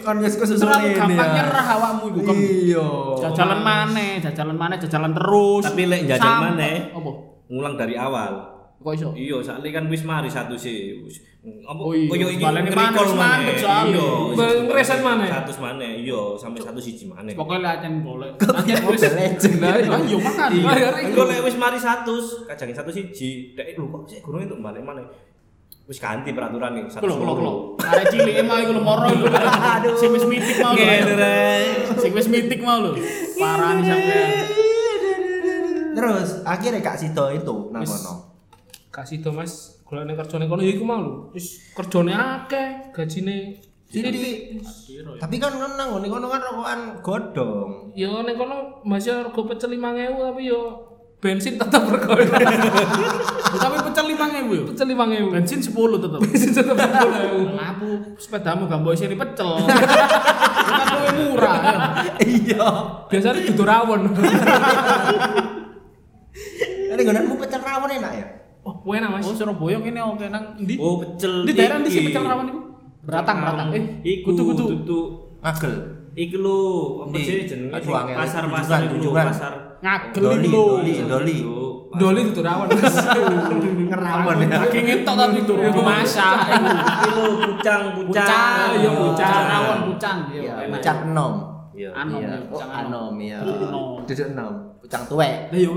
Kan 0.00 0.16
wis 0.24 0.32
kesusul 0.32 0.64
Terlalu 0.64 0.80
ini 0.80 0.96
gampang 0.96 1.28
ya. 1.28 1.34
nyerah 1.44 1.66
awakmu 1.76 2.04
iku. 2.08 2.32
Iya. 2.32 2.86
Jajalan 3.20 3.60
maneh, 3.60 4.16
jajalan 4.24 4.56
maneh, 4.56 4.80
jajalan 4.80 5.12
terus. 5.12 5.64
Tapi 5.68 5.82
lek 5.84 6.08
jajal 6.08 6.24
Sampai- 6.24 6.56
maneh. 6.56 6.76
Apa? 6.88 7.10
Ngulang 7.52 7.74
dari 7.76 7.94
awal. 8.00 8.32
Kok 8.80 8.96
iso? 8.96 9.12
Iya, 9.12 9.36
saat 9.44 9.60
kan 9.60 9.84
wis 9.92 10.08
mari 10.08 10.24
satu 10.32 10.56
sih. 10.56 11.04
Apa 11.68 11.80
Oh 11.84 11.92
iya, 11.92 12.08
koyo 12.08 12.32
iki 12.32 12.40
maneh, 12.40 12.64
recall 12.64 13.04
wis 13.04 13.12
maneh. 13.12 13.52
Iya. 13.60 14.08
Ngereset 14.64 15.00
maneh. 15.04 15.28
Satu 15.28 15.52
maneh, 15.60 16.00
iya, 16.00 16.20
sampai 16.40 16.64
satu 16.64 16.80
siji 16.80 17.04
maneh. 17.04 17.36
Pokoknya 17.36 17.76
latihan 17.76 18.00
golek. 18.00 18.40
Latihan 18.40 18.80
wis. 18.88 19.04
Mobile 19.04 19.16
Legend. 19.20 19.56
Lah 19.60 20.00
iya 20.00 20.16
makan. 20.16 20.48
Iya, 20.56 20.88
engko 20.96 21.22
lek 21.28 21.44
wis 21.44 21.56
mari 21.60 21.76
100, 21.76 22.48
kajange 22.48 22.72
satu 22.72 22.88
siji, 22.88 23.52
dek 23.52 23.76
lho 23.76 23.84
kok 23.84 24.08
sik 24.08 24.24
gurung 24.24 24.48
entuk 24.48 24.64
balik 24.64 24.80
maneh. 24.80 25.04
Wis 25.84 26.00
ganti 26.00 26.32
peraturan 26.32 26.80
nih, 26.80 26.88
satu 26.88 27.04
Kulo 27.04 27.14
kulo 27.20 27.32
kulo. 27.36 27.52
Arek 27.84 28.16
cilik 28.16 28.40
emang 28.40 28.64
iku 28.64 28.72
lho 28.80 28.80
moro 28.80 29.12
iku. 29.12 29.28
Aduh. 29.28 29.92
Sing 30.00 30.08
wis 30.16 30.24
mitik 30.24 30.56
mau 30.56 30.72
lho. 30.72 30.88
Sing 32.00 32.12
wis 32.16 32.28
mitik 32.32 32.60
mau 32.64 32.80
lho. 32.80 32.96
Parah 33.36 33.76
sampean. 33.84 34.28
Terus 35.90 36.28
akhirnya 36.48 36.80
Kak 36.80 36.96
Sido 36.96 37.28
itu 37.28 37.68
nang 37.76 37.84
kono. 37.84 38.29
Kasih 38.90 39.22
to 39.22 39.30
Mas, 39.30 39.78
golekne 39.86 40.18
kerjane 40.18 40.50
kono 40.50 40.66
ya 40.66 40.74
iku 40.74 40.82
mau 40.82 40.98
lho. 40.98 41.14
Wis 41.30 41.70
kerjane 41.78 42.10
akeh, 42.10 42.90
gajine 42.90 43.62
Jadi 43.90 44.54
tapi 45.18 45.42
kan 45.42 45.50
kan 45.50 45.74
nang 45.74 45.98
ngene 45.98 46.06
kono 46.06 46.26
kan 46.30 46.38
rokokan 46.42 46.80
godong. 47.02 47.90
Ya 47.98 48.10
ning 48.22 48.38
kono 48.38 48.82
Mas 48.86 49.02
ya 49.06 49.22
rego 49.26 49.46
pecel 49.46 49.74
5000 49.74 50.14
tapi 50.14 50.46
yo 50.46 50.90
bensin 51.18 51.58
tetap 51.58 51.84
berkoin. 51.84 52.24
Tapi 53.50 53.76
pecel 53.82 54.04
5000 54.14 54.56
yo. 54.56 54.62
pecel 54.72 54.86
5000. 54.94 55.34
Bensin 55.34 55.60
10 55.60 55.74
tetep. 55.74 56.20
Bensin 56.24 56.50
tetap 56.54 56.76
10.000. 56.78 57.58
Lapu 57.58 57.90
sepedamu 58.16 58.70
gak 58.70 58.78
mbok 58.78 58.94
isini 58.94 59.18
pecel. 59.18 59.50
Kan 60.70 60.86
luwih 60.96 61.12
murah. 61.34 61.54
ya. 61.60 61.76
Iya. 62.24 62.66
Biasanya 63.10 63.42
dudu 63.42 63.64
rawon. 63.66 64.00
Ini 66.94 67.02
gonanmu 67.04 67.34
pecel 67.42 67.60
rawon 67.60 67.90
enak 67.90 68.12
ya? 68.16 68.26
Oh, 68.80 68.92
enak 68.94 69.10
Mas. 69.10 69.26
Oh 69.26 69.34
Surabaya 69.34 69.78
kene 69.80 70.00
oke 70.00 70.26
nang 70.30 70.44
ndi? 70.56 70.74
Oh, 70.78 71.02
pecel. 71.02 71.44
Di 71.44 71.52
daerah 71.52 71.76
ndi 71.82 71.88
sih 71.90 72.02
pecel 72.08 72.22
rawon 72.24 72.46
iku? 72.50 72.60
Beratang, 73.00 73.36
beratang. 73.42 73.68
Eh, 73.74 73.84
iku 74.04 74.32
kutu 74.32 74.42
kutu. 74.52 74.64
tutu. 74.80 75.00
Agel. 75.40 75.72
Iki 76.10 76.36
lho, 76.36 76.58
apa 77.06 77.16
Di- 77.16 77.24
sih 77.24 77.46
jenenge? 77.46 77.80
Pasar-pasar 78.18 78.78
iku, 78.90 79.14
pasar. 79.14 79.52
Ngagel 79.80 80.24
iku 80.44 80.50
lho. 80.52 80.64
doli, 80.82 80.92
doli. 81.06 81.36
Doli 81.90 82.20
dudu 82.30 82.40
rawon 82.46 82.66
Mas. 82.70 82.96
Ngerawon 83.90 84.36
ya. 84.46 84.58
Saking 84.62 84.84
ngetok 84.86 85.14
tapi 85.18 85.40
turun 85.42 85.74
masak 85.82 86.36
iku. 86.54 86.68
Lho, 87.10 87.24
pucang, 87.50 87.82
pucang. 87.98 88.26
Pucang, 88.28 88.68
iya, 88.78 88.90
pucang. 88.94 89.42
rawon 89.48 89.78
pucang. 89.90 90.16
Iya, 90.30 90.52
enak. 90.68 90.78
pucang 90.78 90.98
enom. 91.10 91.34
Iya. 91.70 91.90
Anom, 91.96 92.20
Iya, 92.20 92.28
ya, 92.28 92.36
oh, 92.36 92.48
pucang 92.52 92.70
anom 92.70 93.12
iya. 93.16 93.38
Duduk 93.40 93.58
enom. 93.72 93.84
Duduk 94.04 94.26
enom. 94.36 94.52
Pucang 94.84 95.02
tuwek. 95.08 95.32
Lah 95.48 95.58
yo 95.58 95.70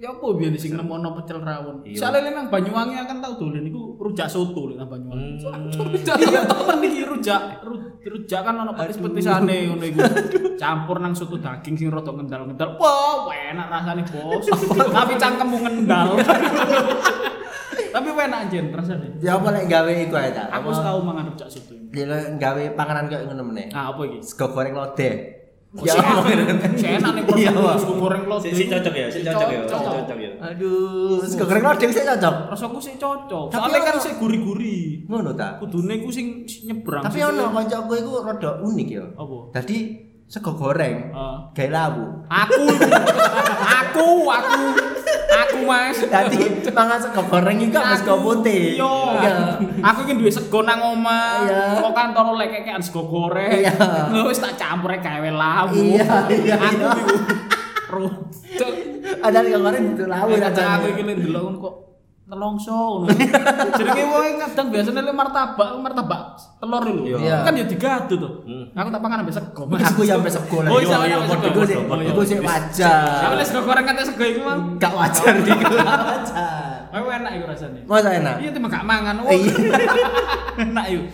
ya 0.00 0.08
apa 0.10 0.26
biyen 0.32 0.56
sing 0.56 0.72
nemokno 0.72 1.12
pecel 1.12 1.44
rawon. 1.44 1.84
Iya. 1.84 2.00
Soale 2.00 2.24
nang 2.24 2.48
Banyuwangi 2.48 2.96
akan 2.96 3.16
tau 3.20 3.36
dolen 3.36 3.68
iku 3.68 4.00
rujak 4.00 4.26
soto 4.26 4.72
nang 4.72 4.88
Banyuwangi. 4.88 5.44
Hmm. 5.44 5.92
Iya 6.16 6.40
temen 6.42 6.78
iki 6.82 7.02
rujak. 7.04 7.60
Ru- 7.60 7.88
Rujak 8.00 8.40
kan 8.40 8.56
ono 8.56 8.72
petis-petisane 8.72 9.68
ngono 9.68 9.84
iku. 9.84 10.00
Campur 10.56 11.04
nang 11.04 11.12
soto 11.12 11.36
daging 11.36 11.76
sing 11.76 11.88
rada 11.92 12.08
ngendal-ngendal. 12.08 12.80
Wah, 12.80 13.28
enak 13.28 13.68
rasane, 13.68 14.02
Bos. 14.08 14.48
Tapi 14.96 15.20
cangkemmu 15.20 15.60
ngendal. 15.60 16.16
Tapi 17.94 18.06
enak 18.08 18.38
anjen 18.48 18.72
rasane. 18.72 19.20
Ya 19.20 19.36
apa 19.36 19.52
lek 19.52 19.68
gawe 19.68 19.92
iku 20.00 20.16
ae 20.16 20.32
ta? 20.32 20.48
Aku 20.48 20.72
tau 20.72 21.04
mangan 21.04 21.28
rujak 21.28 21.52
soto. 21.52 21.76
ini. 21.76 22.08
Lek 22.08 22.40
gawe 22.40 22.62
panganan 22.72 23.04
kayak 23.04 23.28
ngono 23.28 23.52
meneh. 23.52 23.68
Ah, 23.68 23.92
apa 23.92 24.00
iki? 24.08 24.24
Sego 24.24 24.48
goreng 24.48 24.72
lodeh. 24.72 25.39
Ya, 25.70 25.94
saya 26.74 26.98
enak 26.98 27.12
nih 27.14 27.22
Iya, 27.46 27.54
sego 27.78 27.94
goreng. 28.02 28.26
Si, 28.42 28.50
si 28.50 28.64
cocok 28.66 28.90
ya, 28.90 29.06
si 29.06 29.22
cocok 29.22 29.48
ya, 29.54 29.60
si 29.62 29.70
Cocok. 29.70 29.92
cocok 30.02 30.18
ya. 30.18 30.30
Aduh, 30.42 31.22
sego 31.22 31.46
goreng 31.46 31.62
sih 31.94 32.02
cocok. 32.02 32.34
Rasaku 32.50 32.78
sih 32.82 32.94
cocok. 32.98 33.46
Tapi 33.54 33.70
Soalnya 33.70 33.80
kan 33.86 33.96
sih 34.02 34.12
guri-guri. 34.18 35.06
Ngono 35.06 35.30
ta? 35.38 35.62
Kudune 35.62 36.02
ku 36.02 36.10
sing 36.10 36.42
nyebrang. 36.66 37.06
Tapi 37.06 37.22
ono 37.22 37.54
kancaku 37.54 37.92
iku 38.02 38.12
rada 38.26 38.58
unik 38.66 38.88
ya. 38.90 39.04
Apa? 39.14 39.54
Dadi 39.54 40.09
sego 40.30 40.54
goreng 40.54 41.10
gawe 41.50 41.68
lawu. 41.74 42.22
Aku, 42.30 42.62
aku, 43.66 44.08
aku, 44.30 44.62
aku 45.26 45.56
mas. 45.66 45.98
Dadi 46.06 46.62
mangan 46.70 47.02
sego 47.02 47.26
goreng 47.26 47.58
iki 47.58 47.74
gak 47.74 47.98
sego 47.98 48.22
putih. 48.22 48.78
Iya. 48.78 49.58
Aku 49.82 50.06
iki 50.06 50.14
duwe 50.14 50.30
sego 50.30 50.62
nang 50.62 50.78
omah. 50.78 51.50
Iya. 51.50 51.82
Kok 51.82 51.90
kantor 51.90 52.38
lek-lekekan 52.38 52.78
sego 52.78 53.10
goreng. 53.10 53.58
Iya. 53.58 53.74
Lho 54.14 54.30
wis 54.30 54.38
tak 54.38 54.54
campur 54.54 54.94
gawe 54.94 55.30
lawu. 55.34 55.74
Iya, 55.74 56.30
iya, 56.30 56.54
Aku 56.62 56.78
iya. 56.78 56.90
iku. 56.94 58.00
Ada 59.26 59.38
sego 59.42 59.58
goreng 59.66 59.82
itu 59.98 60.04
lawu 60.06 60.30
Aku 60.38 60.86
iki 60.94 61.02
lek 61.10 61.14
ndelok 61.18 61.58
kok 61.58 61.89
nelongso. 62.30 63.02
Jenenge 63.78 64.04
wong 64.06 64.38
kadang 64.38 64.66
biasanya 64.70 65.02
lek 65.02 65.14
martabak, 65.18 65.68
martabak 65.82 66.38
telur 66.62 66.84
lho. 66.86 67.18
Iya. 67.18 67.42
Kan 67.42 67.58
ya 67.58 67.66
digadu 67.66 68.14
tuh. 68.14 68.32
Aku 68.70 68.88
tak 68.88 69.02
pangan 69.02 69.26
ambek 69.26 69.34
sego. 69.34 69.66
Aku 69.66 70.00
yang 70.06 70.22
sampe 70.22 70.30
sego 70.30 70.58
lah. 70.62 70.70
Oh, 70.70 70.78
iya, 70.78 70.96
Iya, 71.10 71.16
sego. 71.26 71.60
Sih, 71.66 71.76
iku 71.82 72.20
sih 72.22 72.36
wajar. 72.38 73.26
Tapi 73.26 73.34
lek 73.34 73.46
sego 73.50 73.60
goreng 73.66 73.82
kate 73.82 74.02
sego 74.06 74.22
iku 74.22 74.40
mah. 74.46 74.56
Gak 74.78 74.92
wajar 74.94 75.34
iku. 75.42 75.74
Wajar. 75.90 76.78
Aku 76.90 77.06
enak 77.10 77.32
iku 77.38 77.44
rasane. 77.50 77.80
Masa 77.86 78.10
enak? 78.14 78.34
Iya, 78.38 78.50
tapi 78.54 78.66
gak 78.70 78.86
mangan. 78.86 79.14
Iya. 79.26 79.54
enak 80.70 80.84
iku. 80.86 81.04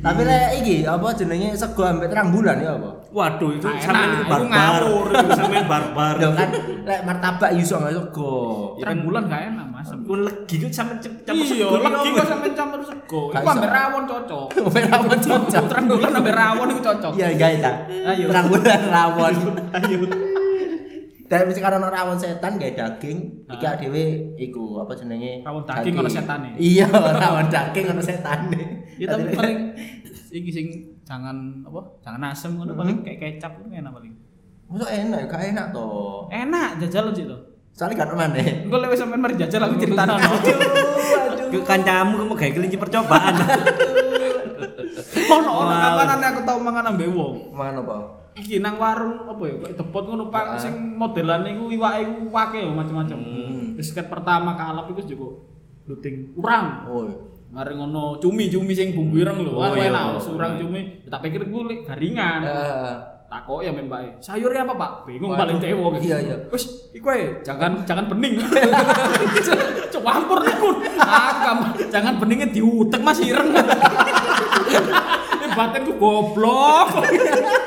Tapi 0.00 0.20
lek 0.22 0.48
iki 0.58 0.76
apa 0.82 1.12
jenenge 1.12 1.52
sego 1.52 1.84
ambek 1.84 2.08
terang 2.08 2.32
bulan 2.32 2.56
ya 2.56 2.72
apa? 2.72 2.90
Waduh, 3.10 3.50
itu 3.52 3.66
Nah, 3.66 3.76
sampean 3.76 4.08
itu 4.12 4.24
barbar. 4.24 4.80
sampean 5.38 5.64
barbar. 5.66 6.14
Lho 6.16 6.30
kan 6.32 6.48
lek 6.82 7.00
martabak 7.04 7.50
iso 7.52 7.76
nggak 7.76 7.92
sego. 7.92 8.32
Ya 8.74 8.82
Terang 8.82 8.96
kan- 8.96 9.04
bulan 9.04 9.22
gak 9.26 9.42
enak 9.50 9.66
mas. 9.68 9.88
Ku 9.92 10.14
legi 10.16 10.54
kok 10.56 10.70
sampean 10.70 10.98
cem- 10.98 11.20
campur 11.20 11.44
Iya, 11.44 11.52
sego. 11.52 11.68
iki 11.76 12.08
kok 12.08 12.16
apa? 12.16 12.24
sampean 12.26 12.52
campur 12.54 12.80
sego. 12.80 13.22
Iku 13.30 13.48
ambek 13.50 13.70
rawon 13.70 14.02
cocok. 14.06 14.46
Rawon 14.88 15.18
cocok. 15.20 15.64
Terang 15.68 15.86
bulan 15.86 16.10
ambek 16.14 16.34
rawon 16.34 16.66
itu 16.70 16.80
cocok. 16.80 17.12
Iya 17.12 17.28
guys 17.34 17.58
ta. 17.58 17.72
Ayo. 17.90 18.24
Terang 18.26 18.46
bulan 18.48 18.80
rawon. 18.88 19.34
Ayo. 19.74 19.98
Dan 21.30 21.46
mesti 21.46 21.62
karena 21.62 21.86
rawon 21.86 22.18
setan 22.18 22.58
kayak 22.58 22.74
daging, 22.74 23.46
iki 23.46 23.62
dhewe 23.62 24.34
iku 24.34 24.82
apa 24.82 24.98
jenenge? 24.98 25.46
Rawon 25.46 25.62
daging 25.62 25.94
ono 26.02 26.10
setane. 26.10 26.58
Iya, 26.58 26.90
rawon 27.22 27.46
daging 27.46 27.86
ono 27.94 28.02
setane. 28.02 28.90
Ya 28.98 29.14
tapi 29.14 29.30
paling 29.38 29.58
iki 30.42 30.50
sing 30.50 30.66
jangan 31.06 31.62
apa? 31.62 31.86
Jangan 32.02 32.34
asem 32.34 32.58
ngono 32.58 32.74
paling 32.74 33.06
kayak 33.06 33.38
kecap 33.38 33.62
itu 33.62 33.70
enak 33.70 33.94
paling. 33.94 34.10
Masa 34.74 34.90
enak, 34.90 35.30
gak 35.30 35.42
enak 35.54 35.66
toh. 35.70 36.26
Enak 36.34 36.82
jajalan 36.82 37.14
sih 37.14 37.26
to. 37.30 37.38
Soalnya 37.78 38.02
gak 38.02 38.18
mana. 38.18 38.38
Engko 38.66 38.76
lewat 38.82 38.98
sampean 38.98 39.22
mari 39.22 39.38
jajal 39.38 39.62
aku 39.70 39.78
ceritano. 39.78 40.18
Ke 41.50 41.58
kancamu 41.62 42.26
kamu 42.26 42.34
gawe 42.34 42.50
kelinci 42.58 42.78
percobaan. 42.78 43.34
Ono 45.30 45.50
ono 45.62 45.74
kapanane 45.74 46.26
aku 46.26 46.40
tau 46.42 46.58
mangan 46.58 46.90
ambek 46.90 47.06
wong. 47.14 47.54
Mangan 47.54 47.86
apa? 47.86 48.19
Iki 48.40 48.56
nang 48.64 48.80
warung 48.80 49.28
apa 49.28 49.42
ya? 49.44 49.54
Kayak 49.60 49.76
depot 49.76 50.04
ngono 50.08 50.32
Pak 50.32 50.44
Ah. 50.48 50.58
sing 50.58 50.72
modelane 50.96 51.52
iku 51.52 51.68
iwake 51.68 52.00
iku 52.08 52.14
wake 52.32 52.58
yo 52.64 52.72
macam-macam. 52.72 53.18
Hmm. 53.20 53.76
Wis 53.76 53.92
ket 53.92 54.08
pertama 54.08 54.56
kalap 54.56 54.88
iku 54.88 55.04
juga 55.04 55.28
luting 55.84 56.32
urang. 56.40 56.88
Oh. 56.88 57.04
Mari 57.52 57.76
ngono 57.76 58.16
cumi-cumi 58.16 58.72
sing 58.72 58.96
bumbu 58.96 59.20
ireng 59.20 59.44
lho. 59.44 59.58
Oh, 59.58 59.74
iya. 59.76 59.90
enak 59.92 60.22
surang 60.22 60.56
cumi. 60.56 61.04
Tak 61.04 61.20
pikir 61.20 61.44
iku 61.44 61.68
garingan. 61.84 62.40
Eh, 62.46 62.94
Takok 63.30 63.62
ya 63.62 63.70
mbake. 63.70 64.18
Sayurnya 64.18 64.66
apa, 64.66 64.74
Pak? 64.74 64.90
Bingung 65.06 65.38
paling 65.38 65.62
tewo. 65.62 65.94
Iya, 65.94 66.18
iya. 66.18 66.34
Wis, 66.50 66.90
iku 66.90 67.14
ae, 67.14 67.38
jangan 67.46 67.86
jangan 67.86 68.10
bening. 68.10 68.42
Cok 69.86 70.02
campur 70.02 70.42
niku. 70.42 70.82
Ah, 70.98 71.38
jangan 71.94 72.18
beningnya 72.18 72.50
diutek 72.50 72.98
Mas 72.98 73.22
ireng. 73.22 73.54
Ini 75.38 75.46
batinku 75.54 75.94
goblok. 75.94 76.90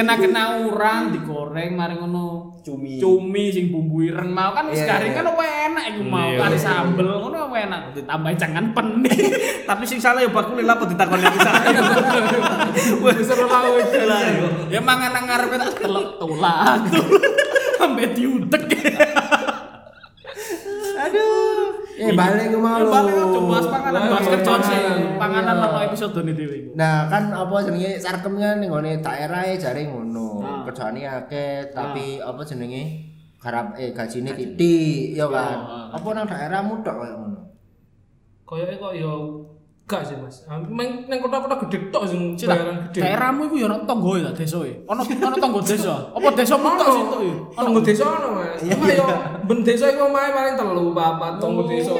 Kena-kena 0.00 0.64
urang 0.64 1.12
digoreng 1.12 1.76
mari 1.76 1.94
ngono 2.00 2.56
Cumi. 2.60 3.00
cumi 3.00 3.52
sing 3.52 3.72
bumbu 3.72 4.04
ireng 4.04 4.32
mau 4.32 4.52
kan 4.52 4.68
wis 4.68 4.80
Iya, 4.80 4.96
garing 4.96 5.12
iya. 5.12 5.20
kan 5.20 5.32
enak 5.70 5.84
iku 5.96 6.02
mau 6.08 6.28
Iya, 6.28 6.40
kari 6.40 6.58
sambel 6.60 7.08
ngono 7.08 7.52
enak 7.52 7.80
ditambahin 7.92 8.38
jangan 8.40 8.64
pening 8.72 9.32
Tapi 9.68 9.84
sing 9.84 10.00
salah 10.00 10.24
ya 10.24 10.30
bakul 10.32 10.58
lha 10.58 10.74
apa 10.74 10.84
ditakoni 10.88 11.22
aku 11.22 11.38
salah. 11.44 11.62
Wah, 13.04 13.14
seru 13.22 13.46
lawe 13.46 13.82
lah. 14.08 14.20
Ya 14.66 14.80
mangan 14.82 15.10
nang 15.14 15.24
ngarepe 15.30 15.56
tak 15.62 15.78
telek 15.78 16.18
tulah. 16.18 16.74
Sampai 17.78 18.10
diutek. 18.10 18.66
Aduh. 21.00 21.49
Eh 22.00 22.12
balik 22.16 22.46
ke 22.48 22.56
mau. 22.56 22.80
Ya 22.80 22.86
balik 22.88 23.12
aja 23.12 23.40
bahas 23.44 23.66
panganan, 23.68 24.00
bahas 24.08 24.26
kerjaan 24.32 24.60
sih. 24.64 24.80
Panganan 25.20 25.56
Iya. 25.60 25.66
ono 25.68 25.78
episode 25.84 26.16
ini 26.24 26.32
dhewe 26.32 26.54
iku. 26.56 26.70
Nah, 26.72 26.94
kan 27.12 27.22
apa 27.28 27.54
jenenge 27.60 27.90
sarkem 28.00 28.34
kan 28.40 28.56
ning 28.56 28.72
ngone 28.72 29.04
daerah 29.04 29.44
e 29.44 29.60
jare 29.60 29.84
ngono. 29.84 30.40
Nah. 30.40 30.64
Kerjaane 30.64 31.04
akeh 31.04 31.68
tapi 31.70 32.16
apa 32.18 32.40
jenenge 32.40 32.82
garap 33.36 33.76
eh 33.76 33.92
gajine 33.92 34.32
titik 34.32 35.12
ya 35.12 35.28
kan. 35.28 35.56
Oh, 35.60 35.86
Apa 35.92 36.08
nang 36.16 36.24
daerahmu 36.24 36.80
tok 36.80 36.96
koyo 36.96 37.14
ngono? 37.20 37.40
Koyoke 38.48 38.74
kok 38.80 38.92
ya 38.96 39.12
gak 39.90 40.06
sih 40.06 40.14
Mas. 40.14 40.46
Ah, 40.46 40.62
Neng 40.62 41.18
kota-kota 41.18 41.58
gede 41.66 41.90
tok 41.90 42.06
sing 42.06 42.38
Cita, 42.38 42.54
bayaran 42.54 42.86
gede. 42.86 43.02
daerahmu 43.02 43.50
iku 43.50 43.56
ya 43.58 43.66
ono 43.66 43.82
tangga 43.82 44.12
ya 44.22 44.30
desa 44.30 44.58
e. 44.62 44.72
Ono 44.86 45.02
ono 45.02 45.36
tangga 45.36 45.60
desa. 45.60 45.94
Apa 46.14 46.28
desa 46.30 46.54
tok 46.54 46.88
situ 46.88 47.16
ya? 47.26 47.34
Tonggo 47.58 47.80
desa 47.82 48.04
ono 48.06 48.28
Mas. 48.38 48.62
Cuma 48.62 48.86
yo 48.88 49.06
ben 49.44 49.58
desa 49.66 49.84
iku 49.90 50.06
omahe 50.06 50.30
paling 50.30 50.54
telu 50.54 50.94
papat 50.94 51.32
tonggo 51.42 51.62
desa. 51.66 51.90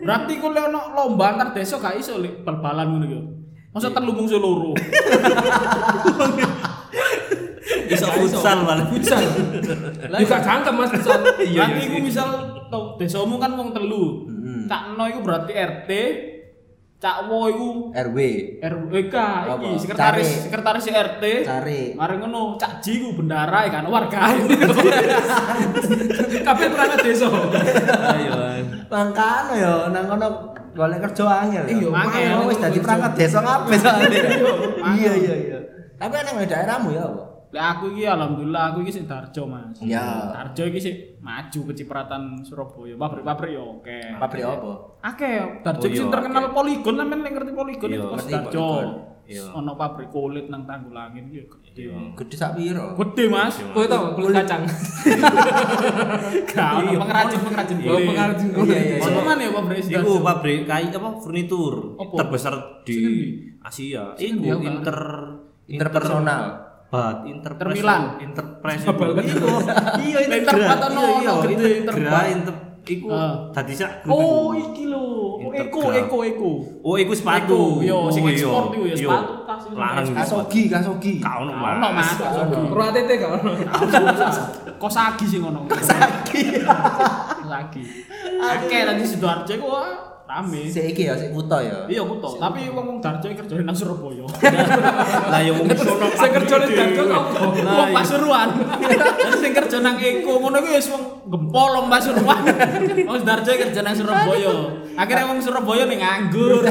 Berarti 0.00 0.32
ku 0.38 0.46
lek 0.54 0.64
ono 0.70 0.80
lomba 0.94 1.34
antar 1.34 1.50
desa 1.50 1.74
gak 1.76 1.98
iso 1.98 2.22
lek 2.22 2.46
bal-balan 2.46 2.86
ngono 2.94 3.06
ya. 3.10 3.20
Masa 3.74 3.90
telu 3.90 4.14
mung 4.14 4.30
loro. 4.38 4.72
Iso 7.86 8.06
futsal 8.08 8.62
malah. 8.62 8.86
Bisa. 8.88 9.16
Lah 10.06 10.18
gak 10.62 10.72
Mas 10.72 10.90
bisa. 10.90 11.12
Iya, 11.42 11.66
Berarti 11.66 11.74
iya 11.76 11.86
iku 11.86 11.98
sih. 11.98 12.02
misal 12.02 12.28
tau 12.66 12.94
desamu 12.96 13.38
kan 13.38 13.54
wong 13.54 13.70
telu. 13.70 14.26
Mm-mm. 14.26 14.66
Cak 14.66 14.94
No 14.94 15.06
iku 15.06 15.20
berarti 15.22 15.52
RT, 15.54 15.90
Cak 16.96 17.28
Wo 17.28 17.44
iku 17.44 17.68
RW. 17.92 18.18
RWK 18.56 19.14
Apa? 19.14 19.60
iki 19.60 19.84
sekretaris 19.84 20.24
Cari. 20.24 20.42
sekretaris 20.48 20.86
RT. 20.88 21.22
Cari. 21.44 21.80
Mari 21.92 22.14
ngono, 22.16 22.56
Cak 22.56 22.80
Ji 22.80 23.04
ku 23.04 23.12
bendara 23.12 23.68
ya 23.68 23.70
kan 23.70 23.84
warga. 23.84 24.32
Kabeh 26.46 26.66
perangkat 26.72 26.98
desa. 27.04 27.28
Ayo. 27.28 28.32
Mangkane 28.88 29.54
yo 29.60 29.92
nang 29.92 30.08
kono 30.08 30.28
golek 30.72 31.04
kerja 31.04 31.24
angel. 31.44 31.64
Iya, 31.68 31.88
angel. 31.92 31.92
Angel 31.92 32.48
wis 32.48 32.58
dadi 32.58 32.78
perangkat 32.80 33.12
desa 33.12 33.38
kabeh 33.40 33.76
soalnya. 33.76 34.08
Iya, 34.08 34.32
Iya 34.96 35.12
iya 35.20 35.34
iya. 35.36 35.58
Tapi 36.00 36.12
nang 36.16 36.40
daerahmu 36.40 36.96
ya 36.96 37.04
apa? 37.04 37.22
Lah 37.54 37.78
aku 37.78 37.94
iki 37.94 38.02
alhamdulillah 38.02 38.74
aku 38.74 38.82
iki 38.82 38.92
sing 38.92 39.04
Darjo, 39.06 39.46
Mas. 39.46 39.78
Ya. 39.80 40.34
Darjo 40.34 40.66
iki 40.66 40.80
sih 40.82 40.94
maju 41.22 41.60
kecipratan 41.70 42.42
Surabaya. 42.42 42.98
Pabrik-pabrik 42.98 43.54
ya 43.54 43.62
oke. 43.62 43.98
Pabrik 44.18 44.42
apa? 44.42 44.72
Akeh, 45.02 45.62
Darjo 45.62 45.86
Oh, 45.86 45.92
sing 45.94 46.06
iya, 46.06 46.12
terkenal 46.12 46.44
poligon 46.50 46.94
sampean 46.98 47.20
nek 47.22 47.32
ngerti 47.32 47.52
poligon 47.54 47.88
Iya, 47.88 47.96
itu 47.96 48.06
pas 48.06 48.16
ngerti 48.18 48.32
Darjo. 48.34 48.68
Iya. 49.26 49.42
Ono 49.58 49.74
pabrik 49.74 50.14
kulit 50.14 50.46
nang 50.46 50.62
Tanggulangin 50.70 51.26
iki 51.26 51.50
gede. 51.50 51.90
Gede 52.14 52.34
sak 52.38 52.54
piro? 52.54 52.94
Gede, 52.94 53.24
Mas. 53.26 53.58
Kowe 53.74 53.82
tau 53.90 54.14
kulit 54.14 54.38
kacang. 54.38 54.62
Gak 56.50 56.70
ono 56.78 56.90
pengrajin 57.02 57.38
pengrajin 57.42 57.76
Oh, 57.86 57.98
pengrajin 57.98 58.48
kulit. 58.54 58.70
Iya, 58.70 58.78
iya, 58.82 58.96
iya. 58.98 59.06
Ono 59.06 59.20
mana 59.22 59.42
ya 59.42 59.50
pabrik 59.50 59.78
Iku 59.82 59.90
Darjo? 59.90 60.14
pabrik 60.22 60.58
kayu 60.66 60.88
apa 60.94 61.08
furnitur 61.18 61.74
terbesar 61.98 62.54
di? 62.86 62.98
Asia. 63.62 64.14
Iku 64.14 64.62
inter 64.62 64.98
Interpersonal. 65.66 66.65
Bat, 66.96 67.16
Interpres. 67.24 67.74
Inter 67.76 67.84
Milan. 67.84 68.02
Interpres. 68.18 68.80
Abal 68.82 69.10
kan? 69.12 69.22
Iku. 69.22 69.48
Iya, 70.00 70.18
Interbat 70.32 70.80
ono, 70.82 71.02
Iya, 71.02 71.20
iya, 71.20 71.30
ono 71.30 71.42
gede, 71.44 71.70
Interbat. 71.80 72.24
inter 72.28 72.54
iku 72.86 73.10
Ah. 73.10 73.50
dadi 73.50 73.74
sak 73.74 74.06
Oh, 74.06 74.54
iki 74.54 74.86
lho. 74.86 75.04
Eko. 75.52 75.90
Eko, 75.90 76.18
Eko. 76.22 76.50
Oh, 76.80 76.94
iku 76.94 77.12
sepatu. 77.12 77.82
Yo, 77.82 78.06
sing 78.08 78.22
Oh, 78.22 78.30
ekspor 78.30 78.62
iya. 78.62 78.70
iku 78.70 78.80
ya, 78.80 78.86
Iya. 78.86 78.96
sepatu, 79.02 79.32
tas. 79.42 79.62
Larang. 79.74 80.06
Kasogi, 80.14 80.62
kasogi. 80.66 81.12
Kau 81.18 81.42
ono, 81.42 81.52
Gak 81.52 81.72
ono, 81.76 81.88
Mas. 81.90 82.10
Ono. 82.16 82.58
Pro 82.70 82.82
ATT 82.84 83.10
gak 83.12 83.30
ono. 83.36 83.50
Kosagi 84.76 85.24
sing 85.26 85.40
ngono. 85.42 85.66
Kosagi. 85.66 86.62
Kosagi. 87.42 87.82
Akeh 88.36 88.80
tadi 88.84 89.02
Sidoarjo 89.02 89.52
iku 89.52 89.68
rame. 90.26 90.66
Sik 90.66 90.84
iki 90.90 91.06
ya, 91.06 91.14
sik 91.14 91.30
kuto 91.30 91.58
ya. 91.62 91.86
Iya 91.86 92.02
betul, 92.02 92.34
tapi 92.42 92.66
wong 92.74 92.84
wong 92.86 92.98
Darjo 92.98 93.26
iki 93.30 93.38
kerjane 93.38 93.62
nang 93.62 93.78
Surabaya. 93.78 94.26
Lah 95.32 95.40
yo 95.46 95.52
wong 95.62 95.70
sono 95.78 96.06
Sing 96.18 96.30
kerja 96.34 96.54
ning 96.58 96.70
Darjo 96.74 97.02
apa? 97.06 97.38
Wong 97.54 97.90
Pasuruan. 97.94 98.48
Terus 99.22 99.38
sing 99.38 99.52
kerja 99.54 99.76
nang 99.78 99.96
Eko 100.02 100.42
ngono 100.42 100.58
kuwi 100.58 100.74
wis 100.74 100.90
wong 100.90 101.02
gempol 101.30 101.70
wong 101.78 101.86
Pasuruan. 101.86 102.42
Wong 103.10 103.22
Darjo 103.22 103.50
kerja 103.54 103.80
nang 103.86 103.94
Surabaya. 103.94 104.54
Akhirnya 104.98 105.30
wong 105.30 105.38
Surabaya 105.38 105.86
ning 105.86 106.02
nganggur. 106.02 106.66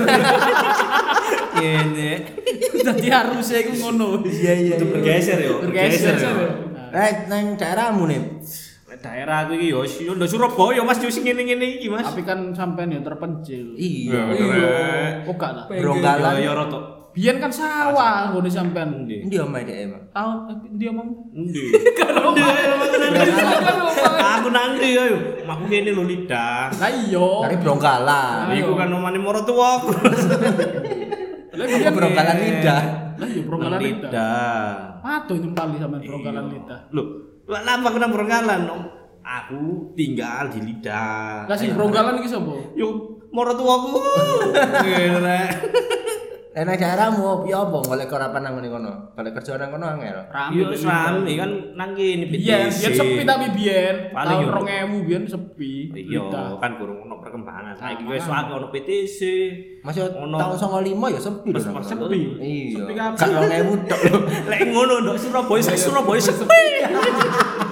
Kene. 1.56 2.12
Dadi 2.86 3.08
harusnya 3.08 3.58
iku 3.64 3.74
ngono. 3.88 4.22
Iya 4.28 4.54
iya. 4.54 4.76
Itu 4.76 4.86
bergeser 4.92 5.40
yo. 5.40 5.64
Bergeser. 5.64 6.16
Eh, 6.92 7.12
nang 7.32 7.56
daerahmu 7.56 8.04
nih. 8.12 8.22
Daerah 9.02 9.48
aku 9.48 9.54
iki 9.60 9.74
yo 9.74 9.82
yo 9.84 10.14
Surabaya 10.28 10.82
Mas 10.84 11.02
yo 11.04 11.10
sing 11.12 11.28
ngene-ngene 11.28 11.80
iki 11.80 11.88
Mas. 11.92 12.08
Tapi 12.08 12.24
kan 12.24 12.54
sampean 12.56 12.94
ya 12.94 13.02
terpencil. 13.04 13.76
Iya. 13.76 14.22
Oh 15.28 15.36
gak 15.36 15.52
lah. 15.52 15.66
Bronggalan. 15.68 16.32
Yo 16.40 16.52
yo 16.52 16.54
rotok. 16.56 16.84
Biyen 17.16 17.40
kan 17.40 17.48
sawah 17.48 18.36
nggone 18.36 18.52
sampean. 18.52 19.08
Endi? 19.08 19.24
Endi 19.24 19.36
omahe 19.40 19.64
dhek 19.64 19.78
emang? 19.88 20.04
Tahun 20.12 20.38
eh, 20.52 20.58
dia 20.76 20.92
mau 20.92 21.08
Endi? 21.32 21.64
Bronggalan. 21.96 22.68
Aku 24.36 24.48
nanti 24.52 24.88
ayo. 25.00 25.18
Aku 25.48 25.64
kene 25.72 25.90
lho 25.96 26.04
lidah. 26.04 26.76
Lah 26.76 26.92
iya. 26.92 27.30
Dari 27.48 27.58
Bronggalan. 27.64 28.52
Iku 28.60 28.74
kan 28.76 28.92
omane 28.92 29.20
maratuwaku. 29.20 29.90
Lah 31.56 31.66
biyen 31.72 31.94
Bronggalan 31.96 32.38
lidah. 32.38 33.06
Lah 33.16 33.28
iya 33.32 33.42
bronggalan 33.48 33.80
lidah. 33.80 35.00
Aduh 35.00 35.38
nyempali 35.40 35.76
sampean 35.80 36.02
bronggalan 36.04 36.46
lidah. 36.52 36.80
Loh, 36.92 37.08
lah 37.46 37.62
apa 37.62 37.86
aku 37.94 37.98
nang 38.02 38.14
bronggalan? 38.14 38.60
Om? 38.66 38.82
Aku 39.26 39.94
tinggal 39.94 40.50
di 40.54 40.60
lidah. 40.62 41.46
Lah 41.46 41.58
sing 41.58 41.74
bronggalan 41.74 42.22
iki 42.22 42.30
sapa? 42.30 42.54
Yo 42.74 43.18
maratuwaku. 43.30 44.02
Ngene. 44.82 45.42
Nek 46.56 46.80
daerahmu 46.80 47.44
ya 47.44 47.68
apa 47.68 47.84
golek 47.84 48.08
karapan 48.08 48.40
nang 48.40 48.56
ngene 48.56 48.72
kono? 48.72 48.92
Golek 49.12 49.36
kerja 49.36 49.60
nang 49.60 49.76
kono 49.76 49.92
angel. 49.92 50.24
Iya 50.32 50.64
wis 50.72 50.88
rame 50.88 51.32
kan 51.36 51.52
nang 51.76 51.92
kene 51.92 52.32
BTC. 52.32 52.40
biyen 52.40 52.72
sepi 52.72 53.22
tapi 53.28 53.46
biyen. 53.52 53.96
Paling 54.16 54.40
Tahun 54.48 54.64
yo. 54.64 55.04
2000 55.04 55.04
biyen 55.04 55.24
sepi. 55.28 55.74
Iya, 55.92 56.24
kan 56.56 56.80
kurang 56.80 57.04
ono 57.04 57.20
perkembangan. 57.20 57.76
Saiki 57.76 58.08
wis 58.08 58.24
ono 58.24 58.72
PTC. 58.72 59.20
Masih 59.84 60.08
Ono. 60.16 60.36
tahun 60.40 60.56
95 60.96 61.12
ya 61.12 61.20
sepi 61.20 61.48
lho. 61.52 61.60
Mas- 61.60 61.68
mas- 61.68 61.92
kono. 61.92 62.08
Sepi. 62.08 62.20
Iya. 62.40 62.78
Sepi 62.80 62.94
kabeh. 62.96 63.20
Gak 63.20 63.30
2000 63.36 63.92
tok 63.92 64.00
lho. 64.08 64.18
Lek 64.48 64.62
ngono 64.72 64.94
ndok 65.04 65.16
Surabaya 65.20 65.76
Surabaya 65.76 66.22
sepi. 66.24 66.48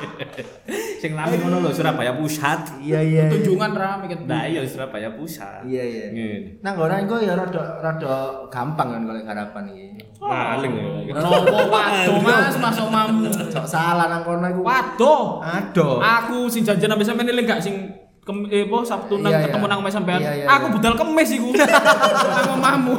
Sing 1.04 1.12
rame 1.19 1.36
ngono 1.36 1.60
lho 1.60 1.69
Surabaya 1.76 2.15
Pusat. 2.15 2.80
Iya 2.80 3.00
iya. 3.04 3.24
iya. 3.28 3.32
Tunjungan 3.32 3.72
rame 3.76 4.06
kan. 4.08 4.19
Nah, 4.24 4.43
iya 4.48 4.63
Surabaya 4.63 5.12
Pusat. 5.12 5.67
Iya 5.67 5.84
iya. 5.84 6.06
Ngene. 6.15 6.63
Nang 6.63 6.74
kono 6.80 6.96
iku 6.96 7.15
ya 7.19 7.34
rada 7.36 7.84
rada 7.84 8.13
gampang 8.48 8.88
kan 8.96 9.02
golek 9.04 9.26
harapan 9.28 9.63
iki. 9.76 9.88
Maling 10.24 10.74
ya. 10.80 10.86
Nopo 11.19 11.58
waduh 11.67 12.17
Mas, 12.24 12.56
masuk 12.56 12.88
mamu. 12.88 13.28
Cok 13.30 13.67
salah 13.67 14.08
nang 14.08 14.24
kono 14.24 14.48
iku. 14.48 14.62
Waduh. 14.63 15.43
Aduh. 15.43 15.98
Aku 16.00 16.48
sing 16.48 16.63
janjian 16.63 16.88
sampe 16.88 17.04
sampean 17.04 17.28
eling 17.30 17.43
gak 17.43 17.60
sing 17.60 17.91
kem, 18.24 18.48
eh, 18.48 18.63
apa 18.63 18.78
Sabtu 18.88 19.19
nang 19.19 19.36
Iya, 19.36 19.39
iya. 19.43 19.46
ketemu 19.52 19.65
nang 19.67 19.80
omahe 19.84 19.93
sampean. 19.93 20.19
Iya, 20.24 20.32
iya, 20.39 20.46
aku 20.48 20.65
iya. 20.72 20.74
budal 20.80 20.93
kemis 20.96 21.30
iku. 21.36 21.50
nang 22.39 22.48
omahmu. 22.56 22.96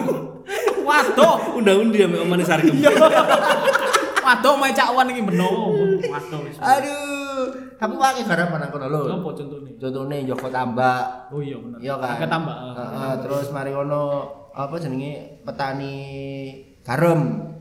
Waduh. 0.84 1.36
Undang-undi 1.56 2.04
ambek 2.04 2.20
omane 2.20 2.44
Sarkem. 2.44 2.76
Waduh 4.24 4.50
omahe 4.56 4.72
Cak 4.72 4.88
Wan 4.96 5.12
iki 5.12 5.20
beno. 5.20 5.50
Waduh 6.00 6.38
wis. 6.48 6.56
Aduh. 6.56 7.44
Tapi 7.76 7.94
wae 8.00 8.22
harapan 8.24 8.58
nang 8.64 8.70
kono 8.72 8.86
lho. 8.88 9.00
Apa 9.20 9.28
contohnya? 9.36 9.70
Contohnya 9.76 10.16
Joko 10.24 10.48
Tambak. 10.48 11.28
Oh 11.28 11.44
iya 11.44 11.56
bener. 11.60 11.78
Iya 11.84 11.94
kan. 12.00 12.16
Agak 12.16 12.28
tambah. 12.32 12.56
Heeh, 12.72 13.12
terus 13.20 13.46
mari 13.52 13.70
ngono 13.76 14.02
apa 14.54 14.74
jenenge 14.80 15.44
petani 15.44 15.94
garam. 16.80 17.52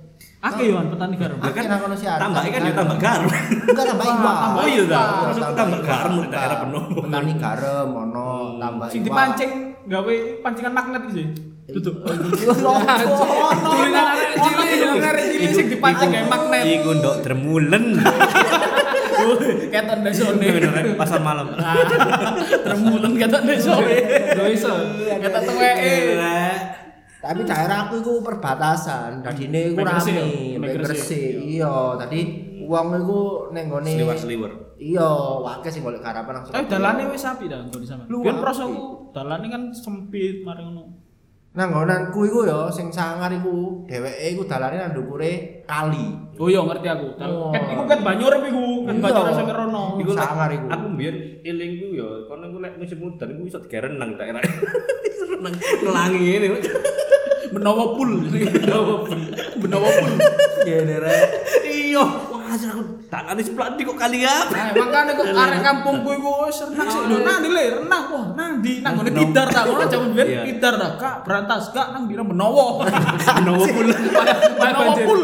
Akeh 0.43 0.71
yo 0.71 0.79
petani 0.87 1.15
garam. 1.19 1.37
Akeh 1.43 1.67
nang 1.67 1.79
kono 1.83 1.95
sih 1.99 2.07
ada. 2.07 2.23
Tambah 2.23 2.41
kan 2.47 2.61
ya 2.63 2.73
tambah 2.77 2.97
garam. 3.01 3.29
Enggak 3.67 3.85
tambah 3.91 4.05
iwak. 4.07 4.37
Oh 4.55 4.67
iya 4.69 4.83
ta. 4.87 5.01
Tambah 5.03 5.23
Maksud 5.27 5.55
tambah 5.57 5.79
garam 5.83 6.11
di 6.15 6.29
daerah 6.31 6.57
penuh. 6.63 6.83
Petani 7.03 7.33
garam 7.35 7.87
ono 7.91 8.27
tambah 8.61 8.87
Sing 8.87 9.01
iwak. 9.03 9.07
dipancing 9.11 9.51
gawe 9.91 10.15
pancingan 10.39 10.71
magnet 10.71 11.01
iki 11.09 11.13
sih. 11.19 11.27
Duduk. 11.69 11.95
Tulisan 12.03 12.59
Tulisan 13.63 14.03
arek 14.03 14.31
cilik, 14.35 14.99
arek 14.99 15.25
cilik 15.31 15.51
sing 15.55 15.65
dipancing 15.71 16.09
gawe 16.11 16.25
magnet. 16.27 16.63
Iku 16.67 16.89
ndok 16.99 17.15
dremulen. 17.23 17.85
Keton 19.71 19.99
desone. 20.03 20.47
Pasar 20.99 21.23
malam. 21.23 21.55
Remulen 22.67 23.15
keton 23.15 23.43
desone. 23.47 23.97
Lho 24.35 24.45
iso. 24.51 24.73
Keton 25.07 25.41
tuweke. 25.47 25.95
Tapi 27.23 27.47
daerah 27.47 27.87
aku 27.87 28.03
itu 28.03 28.19
perbatasan, 28.19 29.23
dadine 29.23 29.71
iku 29.71 29.79
rame, 29.87 30.59
Gresik. 30.59 31.39
Iya, 31.39 31.95
tadi 31.95 32.19
wong 32.67 32.99
iku 32.99 33.47
ning 33.55 33.71
gone 33.71 33.87
Sliwer-sliwer. 33.87 34.51
Iya, 34.75 35.07
wakil 35.39 35.71
sing 35.71 35.87
golek 35.87 36.03
garapan 36.03 36.43
langsung. 36.43 36.51
Tapi 36.51 36.67
dalane 36.67 37.07
wis 37.07 37.23
api 37.23 37.47
dah 37.47 37.63
nggon 37.63 37.87
sampean. 37.87 38.11
Lu 38.11 38.19
Biyen 38.19 38.35
apik. 38.35 38.43
prosoku 38.43 38.83
dalane 39.15 39.47
kan 39.47 39.71
sempit 39.71 40.43
mari 40.43 40.67
ngono. 40.67 40.83
Nang 41.53 41.69
nggonanku 41.69 42.25
iku 42.25 42.49
ya 42.49 42.65
sing 42.73 42.89
sangar 42.89 43.29
iku 43.29 43.85
dheweke 43.85 44.33
iku 44.33 44.41
dalane 44.49 44.73
nang 44.73 44.89
ndukure 44.89 45.61
kali. 45.69 46.09
Oh 46.41 46.49
iya 46.49 46.65
ngerti 46.65 46.87
aku. 46.89 47.13
Oh. 47.21 47.53
Kan 47.53 47.61
iku 47.69 47.83
kan 47.85 47.99
Banyur 48.01 48.33
iku, 48.41 48.89
kan 48.89 48.97
Iya. 48.97 49.03
Banyur 49.05 49.25
sampe 49.37 49.53
rono. 49.53 50.01
Iku 50.01 50.17
sangar 50.17 50.49
iku. 50.49 50.65
Aku 50.73 50.85
mbiyen 50.97 51.45
elingku 51.45 51.93
ya, 51.93 52.25
kono 52.25 52.49
iku 52.49 52.57
lek 52.57 52.73
musim 52.81 53.05
udan 53.05 53.37
iku 53.37 53.41
iso 53.45 53.61
digerenang 53.61 54.17
daerah. 54.17 54.41
Renang 55.29 55.53
ngelangi 55.85 56.17
ngene. 56.41 56.47
Menawa 57.53 57.85
pul. 58.01 58.09
Menawa 58.57 58.95
pul. 59.05 59.19
Menawa 59.61 59.87
pul. 59.93 60.13
Rek. 60.65 61.27
Iya, 61.69 62.03
wah 62.53 62.69
aku 62.69 62.81
tangannya 63.09 63.41
sebelah 63.41 63.67
di 63.73 63.81
kok 63.81 63.97
kali 63.97 64.17
apa? 64.21 64.53
Nah, 64.53 64.67
makanya 64.77 65.11
kok 65.17 65.25
arek 65.41 65.59
kampungku 65.65 66.09
iku 66.13 66.31
renang 66.45 66.87
sih. 66.87 67.01
Lho 67.09 67.17
nang 67.25 67.37
ndi 67.41 67.49
le 67.49 67.63
renang 67.81 68.03
wah 68.13 68.25
nang 68.37 68.51
ndi 68.61 68.73
nang 68.85 68.93
ngene 68.97 69.11
tidar 69.11 69.47
ta 69.49 69.61
ngono 69.65 69.83
jaman 69.89 70.09
Iya. 70.13 70.23
biyen 70.23 70.39
tidar 70.53 70.73
ta 70.77 70.87
Kak 70.95 71.15
berantas 71.25 71.63
Kak 71.73 71.87
nang 71.91 72.03
dina 72.05 72.21
menawa. 72.21 72.85
Menawa 73.41 73.65
pul. 73.65 73.87
Menawa 74.61 74.93
pul. 75.01 75.21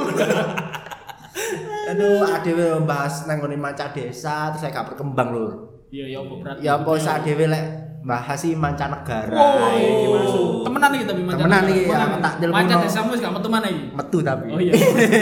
Aduh, 1.90 2.22
adewe 2.22 2.66
bahas 2.86 3.26
nang 3.26 3.42
ngene 3.42 3.58
manca 3.58 3.90
desa 3.90 4.54
terus 4.54 4.62
saya 4.62 4.74
gak 4.74 4.94
berkembang 4.94 5.30
lur. 5.34 5.52
Iya 5.90 6.06
ya 6.06 6.18
apa 6.22 6.34
berarti. 6.38 6.62
Ya 6.62 6.72
apa 6.78 6.92
sak 7.02 7.26
dhewe 7.26 7.46
lek 7.50 7.66
bahas 8.04 8.40
sih 8.40 8.56
mancanegara. 8.56 9.36
Oh, 9.36 9.76
iki 9.76 10.08
masuk. 10.08 10.46
temenan 10.64 10.92
iki 10.96 11.06
tapi. 11.06 11.22
Temenan 11.28 11.64
iki, 11.68 11.82
ya, 11.92 11.98
tak 12.24 12.34
telepon 12.40 12.56
Mancan 12.56 12.78
no. 12.80 12.84
desamu 12.88 13.10
wis 13.16 13.22
gak 13.22 13.34
metu 13.36 13.50
mana 13.52 13.68
iki. 13.68 13.84
Metu 13.92 14.18
tapi. 14.24 14.48
Oh 14.56 14.60
iya. 14.60 14.74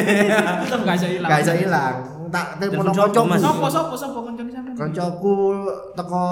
Tetep 0.65 0.81
gak 0.85 0.95
bisa 1.01 1.07
ilang. 1.09 1.29
Gak 1.29 1.39
bisa 1.41 1.53
ilang. 1.57 1.95
Tak 2.27 2.47
telepon 2.61 2.85
kancaku. 2.91 3.23
Mas? 3.25 3.39
Sopo 3.41 3.67
sopo 3.71 3.95
sopo 3.97 4.19
kancane 4.21 4.51
sampean? 4.53 4.75
Kancaku 4.77 5.35
teko 5.97 6.23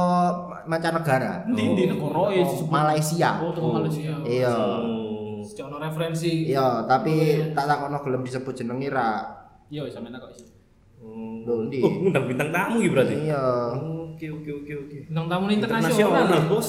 mancanegara. 0.70 1.34
Endi 1.50 1.64
endi 1.74 1.84
negara 1.90 2.22
Teko 2.30 2.66
Malaysia. 2.70 3.30
Oh, 3.42 3.52
teko 3.52 3.68
Malaysia. 3.82 4.14
Iya. 4.22 4.56
Ono 5.46 5.78
referensi. 5.78 6.50
Iya, 6.50 6.86
tapi 6.90 7.38
tak 7.54 7.66
takono 7.70 7.98
gelem 8.02 8.22
disebut 8.26 8.54
jeneng 8.54 8.82
ra. 8.92 9.24
Iya 9.70 9.90
sampean 9.90 10.18
kok 10.22 10.30
iso. 10.30 10.46
Lho 11.46 11.70
ndi? 11.70 11.82
Oh, 11.82 11.90
ngundang 11.90 12.26
bintang 12.30 12.50
tamu 12.54 12.82
iki 12.82 12.90
berarti. 12.94 13.16
Iya. 13.30 13.44
Oke, 14.16 14.32
oke, 14.32 14.48
oke, 14.64 14.74
oke. 14.88 14.98
Bintang 15.12 15.28
tamu 15.28 15.52
Internasional, 15.52 15.92
internasional. 15.92 16.48
Bos. 16.48 16.68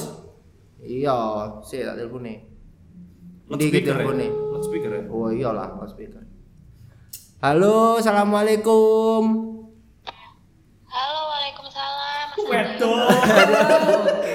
Iya, 0.83 1.15
sik 1.63 1.79
tak 1.79 1.95
telepone. 1.95 2.43
Ndi 3.47 3.71
iki 3.71 3.87
Loudspeaker 3.87 4.19
ya? 4.19 4.27
Loudspeaker 4.51 4.91
ya? 4.91 5.03
Oh 5.07 5.31
iyalah, 5.31 5.79
loudspeaker. 5.79 6.27
Halo, 7.39 8.03
assalamualaikum. 8.03 9.23
Halo, 10.91 11.21
waalaikumsalam. 11.31 12.35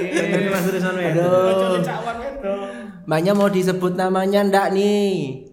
Ini 0.01 0.48
Mas 0.48 0.66
Rizwan? 0.72 0.96
Aduh. 0.96 1.53
Kancane 1.53 1.85
cakwan 1.85 2.16
wedok. 2.16 2.64
Mbaknya 3.05 3.33
mau 3.37 3.53
disebut 3.53 3.92
namanya 3.92 4.40
ndak 4.40 4.72
nih? 4.72 5.44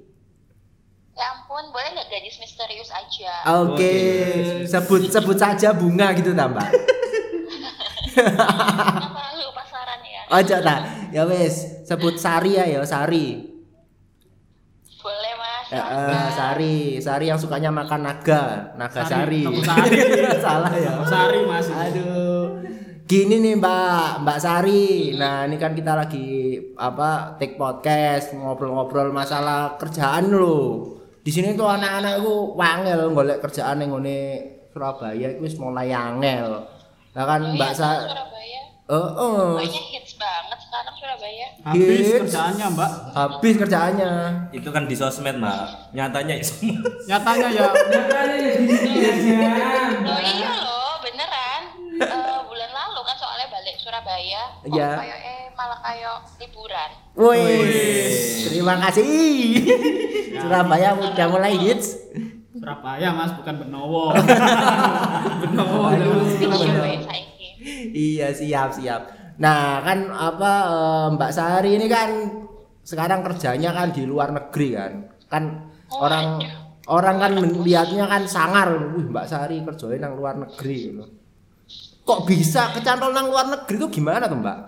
Ya 1.12 1.28
ampun, 1.36 1.76
boleh 1.76 1.92
nggak 1.92 2.08
gadis 2.08 2.40
misterius 2.40 2.88
aja? 2.88 3.68
Oke, 3.68 4.00
sebut 4.64 5.12
sebut 5.12 5.36
saja 5.36 5.76
bunga 5.76 6.16
gitu 6.16 6.32
ta, 6.32 6.48
Kenapa 8.26 9.24
lu 9.40 9.48
pasaran 9.56 10.00
ya? 10.04 10.22
Ojo 10.28 10.58
ta. 10.60 10.76
Ya 11.16 11.24
wis, 11.26 11.56
sebut 11.88 12.16
Sari 12.20 12.60
ya, 12.60 12.66
ya 12.68 12.84
Sari. 12.84 13.50
Boleh 15.00 15.34
mas. 15.40 15.66
Ya, 15.72 15.80
eh, 15.80 15.86
silakan. 15.88 16.32
Sari, 16.36 16.78
Sari 17.00 17.26
yang 17.32 17.40
sukanya 17.40 17.72
makan 17.72 18.02
naga, 18.04 18.76
naga 18.76 19.02
Sari, 19.08 19.48
Sari. 19.64 19.98
Salah 20.46 20.74
ya. 20.76 20.92
Sari 21.08 21.40
Mas. 21.48 21.68
Aduh. 21.72 22.60
Gini 23.10 23.42
nih 23.42 23.58
Mbak, 23.58 24.22
Mbak 24.22 24.38
Sari. 24.38 25.18
Nah, 25.18 25.50
ini 25.50 25.58
kan 25.58 25.74
kita 25.74 25.98
lagi 25.98 26.62
apa 26.78 27.42
take 27.42 27.58
podcast, 27.58 28.38
ngobrol-ngobrol 28.38 29.10
masalah 29.10 29.82
kerjaan 29.82 30.30
lo. 30.30 30.86
Di 31.26 31.34
sini 31.34 31.58
tuh 31.58 31.66
anak-anak 31.66 32.22
itu 32.22 32.34
wangel 32.54 33.10
golek 33.10 33.42
kerjaan 33.42 33.82
yang 33.82 33.98
ngene 33.98 34.20
Surabaya 34.70 35.26
itu 35.34 35.42
wis 35.42 35.58
mulai 35.58 35.90
angel. 35.90 36.70
Lah 37.12 37.26
kan 37.26 37.40
Oh, 37.42 37.54
Mbak 37.54 37.68
iya, 37.68 37.76
Sa 37.76 37.90
Surabaya. 38.00 38.62
Heeh. 38.86 39.50
Kayaknya 39.56 39.82
hits 39.88 40.14
banget 40.16 40.60
sekarang 40.60 40.94
Surabaya. 40.94 41.48
Habis 41.62 41.86
Hits. 42.04 42.14
kerjaannya, 42.20 42.66
Mbak. 42.74 42.92
Habis 43.12 43.56
kerjaannya. 43.56 44.12
Itu 44.52 44.70
kan 44.70 44.84
di 44.86 44.96
sosmed, 44.96 45.36
Mbak. 45.36 45.60
Nyatanya 45.92 46.34
ya 46.36 46.46
semua. 46.50 46.78
Nyatanya 47.06 47.48
ya 47.50 47.66
Oh 50.02 50.20
iya 50.20 50.52
loh, 50.58 50.94
beneran. 51.00 51.62
Eh, 52.00 52.40
bulan 52.44 52.72
lalu 52.72 53.00
kan 53.04 53.16
soalnya 53.16 53.48
balik 53.48 53.76
Surabaya. 53.78 54.42
Iya. 54.64 54.90
kayak 54.96 55.20
eh 55.20 55.42
malah 55.54 55.80
kayak 55.80 56.16
liburan. 56.40 56.90
Wih, 57.14 58.48
terima 58.48 58.74
kasih. 58.80 59.06
Surabaya 60.40 60.90
udah 60.96 61.28
mulai 61.28 61.54
hits. 61.54 61.94
Surabaya, 62.60 63.10
Mas, 63.16 63.32
bukan 63.40 63.56
Benowo. 63.64 64.12
Benowo. 65.48 65.96
Ya 65.96 67.00
saiki. 67.08 67.48
Iya 67.96 68.28
siap 68.36 68.76
siap. 68.76 69.02
Nah 69.40 69.80
kan 69.80 70.12
apa 70.12 70.52
eh, 70.68 71.08
Mbak 71.16 71.32
Sari 71.32 71.80
ini 71.80 71.88
kan 71.88 72.10
sekarang 72.84 73.24
kerjanya 73.24 73.72
kan 73.72 73.96
di 73.96 74.04
luar 74.04 74.36
negeri 74.36 74.76
kan. 74.76 74.94
Kan 75.32 75.44
Oh, 75.90 76.06
orang 76.06 76.38
orang 76.86 77.18
kan 77.18 77.32
melihatnya 77.40 78.06
kan 78.06 78.28
sangar. 78.30 78.70
Wih 78.94 79.08
Mbak 79.10 79.26
Sari 79.26 79.64
kerjanya 79.64 80.06
nang 80.06 80.20
luar 80.20 80.36
negeri 80.38 80.76
gitu. 80.92 81.04
Kok 82.04 82.28
bisa 82.28 82.76
kecantol 82.76 83.16
nang 83.16 83.32
luar 83.32 83.48
negeri 83.48 83.76
itu 83.80 83.88
gimana 84.02 84.28
tuh 84.28 84.38
Mbak? 84.38 84.60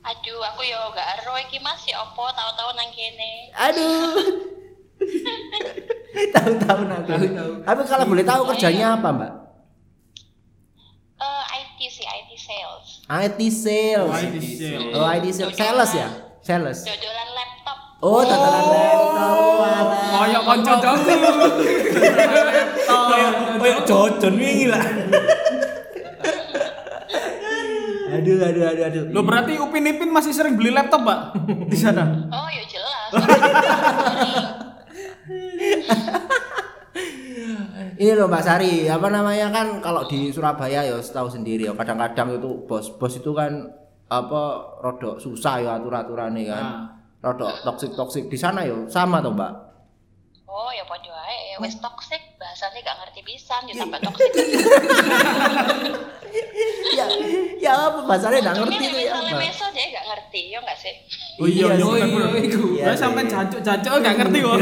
Aduh, 0.00 0.40
aku 0.52 0.64
yo 0.64 0.80
gak 0.96 1.20
ero 1.20 1.36
iki 1.44 1.60
Mas 1.60 1.84
ya 1.84 2.00
opo 2.02 2.24
tahu-tahu 2.32 2.72
nang 2.72 2.88
kene. 2.90 3.32
Aduh. 3.52 4.16
Tahu-tahu 6.34 6.80
nanti. 6.90 7.12
Tapi 7.62 7.80
kalau 7.86 8.04
boleh 8.06 8.24
tahu 8.26 8.42
kerjanya 8.50 8.98
apa 8.98 9.08
Mbak? 9.14 9.32
Eh 11.20 11.42
IT 11.60 11.78
sih, 11.92 12.04
IT 12.08 12.30
sales. 12.40 12.86
IT 13.06 13.40
sales. 13.52 14.14
IT 14.24 14.36
sales. 14.56 14.92
Oh 14.96 15.06
IT 15.06 15.26
sales. 15.30 15.54
Sales 15.54 15.90
ya? 15.92 16.08
Sales. 16.40 16.78
Dodolan 16.82 17.28
laptop. 17.36 17.78
Oh, 18.00 18.22
dadalan 18.24 18.64
laptop. 18.72 19.10
alah. 19.60 19.82
Koyok 20.10 20.42
konco 20.48 20.72
jongku. 20.80 21.14
Kayak 22.88 23.32
kayak 23.60 23.80
jojon 23.84 24.34
wingi 24.40 24.66
lah. 24.72 24.84
Aduh, 28.10 28.36
aduh, 28.42 28.64
aduh, 28.68 28.84
aduh. 28.90 29.02
Lo 29.14 29.20
berarti 29.22 29.56
Upin 29.56 29.86
Ipin 29.86 30.10
masih 30.12 30.34
sering 30.34 30.58
beli 30.58 30.74
laptop, 30.74 31.06
Pak? 31.06 31.18
Di 31.70 31.78
sana. 31.78 32.26
Oh 32.28 32.48
ya 32.50 32.64
jelas. 32.68 33.10
Ini 38.00 38.16
loh 38.16 38.32
Mbak 38.32 38.44
Sari, 38.44 38.88
apa 38.88 39.12
namanya 39.12 39.52
kan 39.52 39.84
kalau 39.84 40.08
di 40.08 40.32
Surabaya 40.32 40.88
ya 40.88 40.96
tahu 40.96 41.28
sendiri 41.28 41.68
ya 41.68 41.76
kadang-kadang 41.76 42.40
itu 42.40 42.64
bos-bos 42.64 43.20
itu 43.20 43.36
kan 43.36 43.68
apa 44.08 44.42
rodok 44.80 45.20
susah 45.20 45.60
ya 45.60 45.76
atur-aturannya 45.76 46.42
kan. 46.48 46.64
Rodok 47.20 47.60
toksik-toksik 47.60 48.32
di 48.32 48.40
sana 48.40 48.64
ya 48.64 48.88
sama 48.88 49.20
tuh 49.20 49.36
Mbak. 49.36 49.52
Oh 50.50 50.72
ya 50.72 50.82
podo 50.88 51.12
ae 51.12 51.60
wis 51.60 51.76
toxic 51.78 52.18
bahasanya 52.40 52.80
gak 52.82 52.96
ngerti 53.04 53.20
pisan 53.22 53.68
yo 53.68 53.74
tambah 53.76 54.00
toxic. 54.00 54.32
ya, 56.98 57.04
ya 57.60 57.72
apa 57.76 58.00
bahasanya 58.08 58.40
nggak 58.48 58.56
ngerti 58.64 58.76
tuh 58.80 58.98
ya 58.98 59.12
misalnya 59.12 59.32
Mbak. 59.36 59.44
meso 59.44 59.66
dia 59.76 59.86
gak 59.92 60.06
ngerti, 60.08 60.42
yo 60.50 60.58
gak 60.64 60.78
sih? 60.80 60.94
Oh 61.38 61.46
iya, 61.46 61.78
iya, 61.78 61.84
iku. 62.42 62.74
Iya 62.76 62.92
Lah 62.92 62.96
sampai 62.98 63.22
sih. 63.24 63.30
jancuk-jancuk 63.32 63.92
gak 64.02 64.14
ngerti 64.18 64.38
kok. 64.42 64.56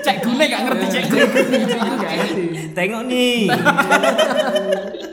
Cek 0.00 0.16
gune 0.24 0.44
gak 0.48 0.62
ngerti 0.66 0.86
cek 0.88 1.04
gune. 1.06 1.26
Ngerti. 1.28 2.44
Tengok 2.72 3.02
nih. 3.06 3.38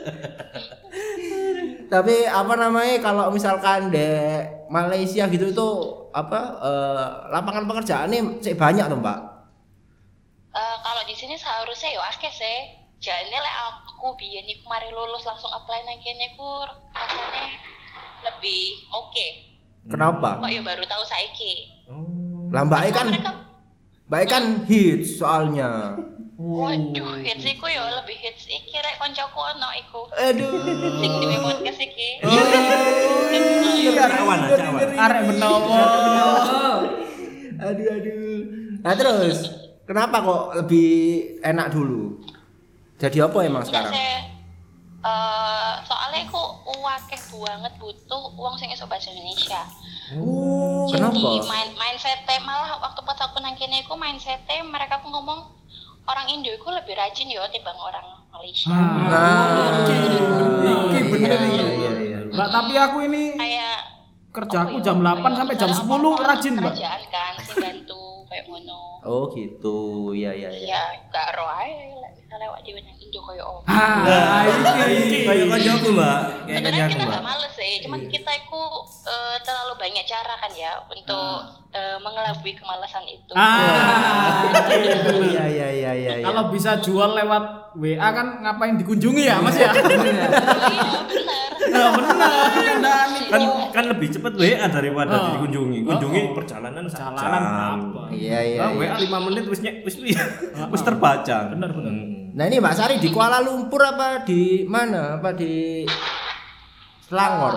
Tapi 1.88 2.28
apa 2.28 2.52
namanya 2.52 3.00
kalau 3.00 3.32
misalkan 3.32 3.88
di 3.88 4.04
Malaysia 4.68 5.24
gitu 5.24 5.48
itu 5.48 5.68
apa 6.12 6.40
eh, 6.60 7.06
lapangan 7.32 7.64
pekerjaannya 7.64 8.44
sih 8.44 8.52
banyak 8.52 8.84
tuh 8.92 9.00
Mbak. 9.00 9.18
Eh, 10.52 10.76
kalau 10.84 11.02
di 11.08 11.14
sini 11.16 11.32
seharusnya 11.32 11.96
yo 11.96 12.02
akeh 12.04 12.28
sih. 12.28 12.58
Jadi 12.98 13.30
lek 13.30 13.56
aku 13.70 14.18
biyen 14.18 14.42
iku 14.42 14.66
mari 14.66 14.90
lulus 14.90 15.22
langsung 15.22 15.48
apply 15.54 15.86
nang 15.86 16.02
kene 16.02 16.34
ku 16.34 16.66
rasanya 16.90 17.46
lebih 18.26 18.84
oke. 18.90 19.28
Kenapa? 19.86 20.42
Kok 20.42 20.50
yo 20.50 20.60
baru 20.66 20.82
tahu 20.82 21.04
saiki. 21.06 21.54
Lah 22.50 22.64
Mbak 22.66 22.80
E 22.82 22.90
kan 22.90 23.06
Mereka 23.12 23.30
Mbak 24.08 24.20
E 24.20 24.26
kan 24.26 24.44
hits 24.66 25.20
soalnya. 25.20 25.94
Waduh, 26.38 27.18
hits 27.22 27.44
iku 27.44 27.66
yo 27.66 27.82
lebih 28.02 28.16
hits 28.18 28.46
iki 28.50 28.74
rek 28.78 28.98
koncoku 28.98 29.38
ono 29.38 29.68
iku. 29.78 30.10
Aduh. 30.16 30.50
Sing 31.02 31.12
duwe 31.18 31.36
podcast 31.44 31.80
iki. 31.82 32.08
Cawan 33.98 34.38
lah, 34.46 34.50
cawan. 34.54 34.88
Arek 34.96 35.22
benowo. 35.28 35.70
aduh 37.58 37.86
aduh. 37.90 38.38
Nah 38.86 38.94
terus 38.94 39.38
kenapa 39.82 40.22
kok 40.22 40.42
lebih 40.62 40.90
enak 41.42 41.74
dulu? 41.74 42.22
Jadi 42.98 43.18
apa 43.22 43.38
emang 43.46 43.62
sekarang? 43.66 43.92
Eh, 43.94 45.72
wakeh 46.98 47.20
banget 47.38 47.72
butuh 47.78 48.22
uang 48.34 48.58
sing 48.58 48.74
iso 48.74 48.82
bahasa 48.90 49.14
Indonesia. 49.14 49.62
Oh, 50.18 50.90
Jadi 50.90 51.22
kenapa? 51.22 51.46
main 51.46 51.70
mindset 51.78 52.26
malah 52.42 52.74
waktu 52.82 53.00
pas 53.06 53.18
aku 53.22 53.38
nang 53.38 53.54
kene 53.54 53.86
iku 53.86 53.94
mindset 53.94 54.42
mereka 54.66 54.98
pun 54.98 55.14
ngomong 55.14 55.46
orang 56.10 56.26
Indo 56.26 56.50
iku 56.50 56.74
lebih 56.74 56.98
rajin 56.98 57.30
yo 57.30 57.46
timbang 57.54 57.78
orang 57.78 58.02
Malaysia. 58.34 58.74
Nah, 58.74 59.86
Iki 60.66 61.00
bener 61.14 61.38
iya, 61.38 61.46
iki. 61.54 61.64
iya, 61.78 61.92
iya. 62.02 62.18
Mbak, 62.34 62.48
tapi 62.50 62.74
aku 62.74 62.98
ini 63.06 63.22
Kayak 63.38 63.78
kerjaku 64.34 64.74
apa 64.74 64.82
ya, 64.82 64.84
jam 64.84 64.96
apa 65.00 65.18
8 65.22 65.30
ya, 65.30 65.36
sampai 65.38 65.56
jam 65.56 65.68
misalnya 65.70 65.86
10 65.86 65.94
orang-orang 65.94 66.26
rajin, 66.26 66.52
Mbak. 66.58 66.72
Kerjaan 66.74 67.02
kan 67.14 67.32
sing 67.46 67.56
bantu 67.62 68.02
kayak 68.26 68.44
ngono. 68.50 68.82
Oh 69.06 69.24
gitu, 69.32 69.78
iya 70.18 70.30
iya 70.34 70.50
iya. 70.50 70.66
Iya, 70.66 70.82
gak 71.14 71.38
ae 71.38 71.94
bisa 72.18 72.34
lewat 72.36 72.60
dhewe 72.66 72.80
nang 72.82 72.97
koyo 73.28 73.60
apa. 73.60 73.68
Ah, 73.68 74.40
iki. 74.88 75.18
Kayak 75.22 75.46
kancaku, 75.46 75.88
Mbak. 75.92 76.18
Kayak 76.18 76.48
Sebenarnya 76.48 76.80
kancaku, 76.80 76.88
kita 76.88 76.98
Mbak. 76.98 77.12
nggak 77.12 77.24
males 77.26 77.52
sih, 77.52 77.72
cuman 77.80 78.00
kita 78.08 78.30
itu 78.32 78.62
eh, 79.04 79.36
terlalu 79.44 79.74
banyak 79.76 80.04
cara 80.04 80.34
kan 80.34 80.52
ya 80.54 80.72
untuk 80.82 81.32
eh, 81.70 81.98
mengelabui 81.98 82.52
kemalasan 82.54 83.04
itu. 83.04 83.32
Ah. 83.32 84.48
Iya 85.20 85.44
iya 85.46 85.68
iya 85.68 85.92
iya. 85.94 86.12
iya. 86.18 86.24
Kalau 86.24 86.48
bisa 86.48 86.80
jual 86.80 87.12
lewat 87.14 87.44
WA 87.76 88.08
kan 88.08 88.40
ngapain 88.40 88.74
dikunjungi 88.74 89.24
ya, 89.24 89.36
Mas 89.38 89.54
ya? 89.54 89.68
Oh 89.68 89.76
iya, 89.76 90.88
bener. 91.04 91.50
Nah, 91.68 91.88
bener. 91.92 92.32
Dan 92.78 93.10
Kan 93.28 93.42
kan 93.68 93.84
lebih 93.86 94.08
cepet 94.08 94.32
WA 94.34 94.66
daripada 94.66 95.12
Oh. 95.12 95.24
dikunjungi. 95.36 95.84
Kunjungi 95.84 96.20
Oh. 96.24 96.34
perjalanan 96.34 96.88
sak 96.88 97.12
Perjalanan 97.12 97.44
jam. 97.44 97.76
berapa? 97.92 98.02
Iya 98.10 98.38
iya. 98.40 98.58
Ah, 98.58 98.70
iya. 98.72 98.88
WA 98.88 98.96
5 98.96 99.26
menit 99.28 99.44
wis 99.46 99.60
wis 99.60 99.96
wis 100.64 100.82
terbaca. 100.82 101.36
Bener, 101.52 101.70
bener. 101.70 101.92
Hmm. 101.92 102.17
Nah 102.38 102.46
ini 102.46 102.62
Mbak 102.62 102.74
Sari 102.78 103.02
di 103.02 103.10
Kuala 103.10 103.42
Lumpur 103.42 103.82
apa 103.82 104.22
di 104.22 104.62
mana? 104.62 105.18
Apa 105.18 105.34
di 105.34 105.82
Selangor? 107.10 107.50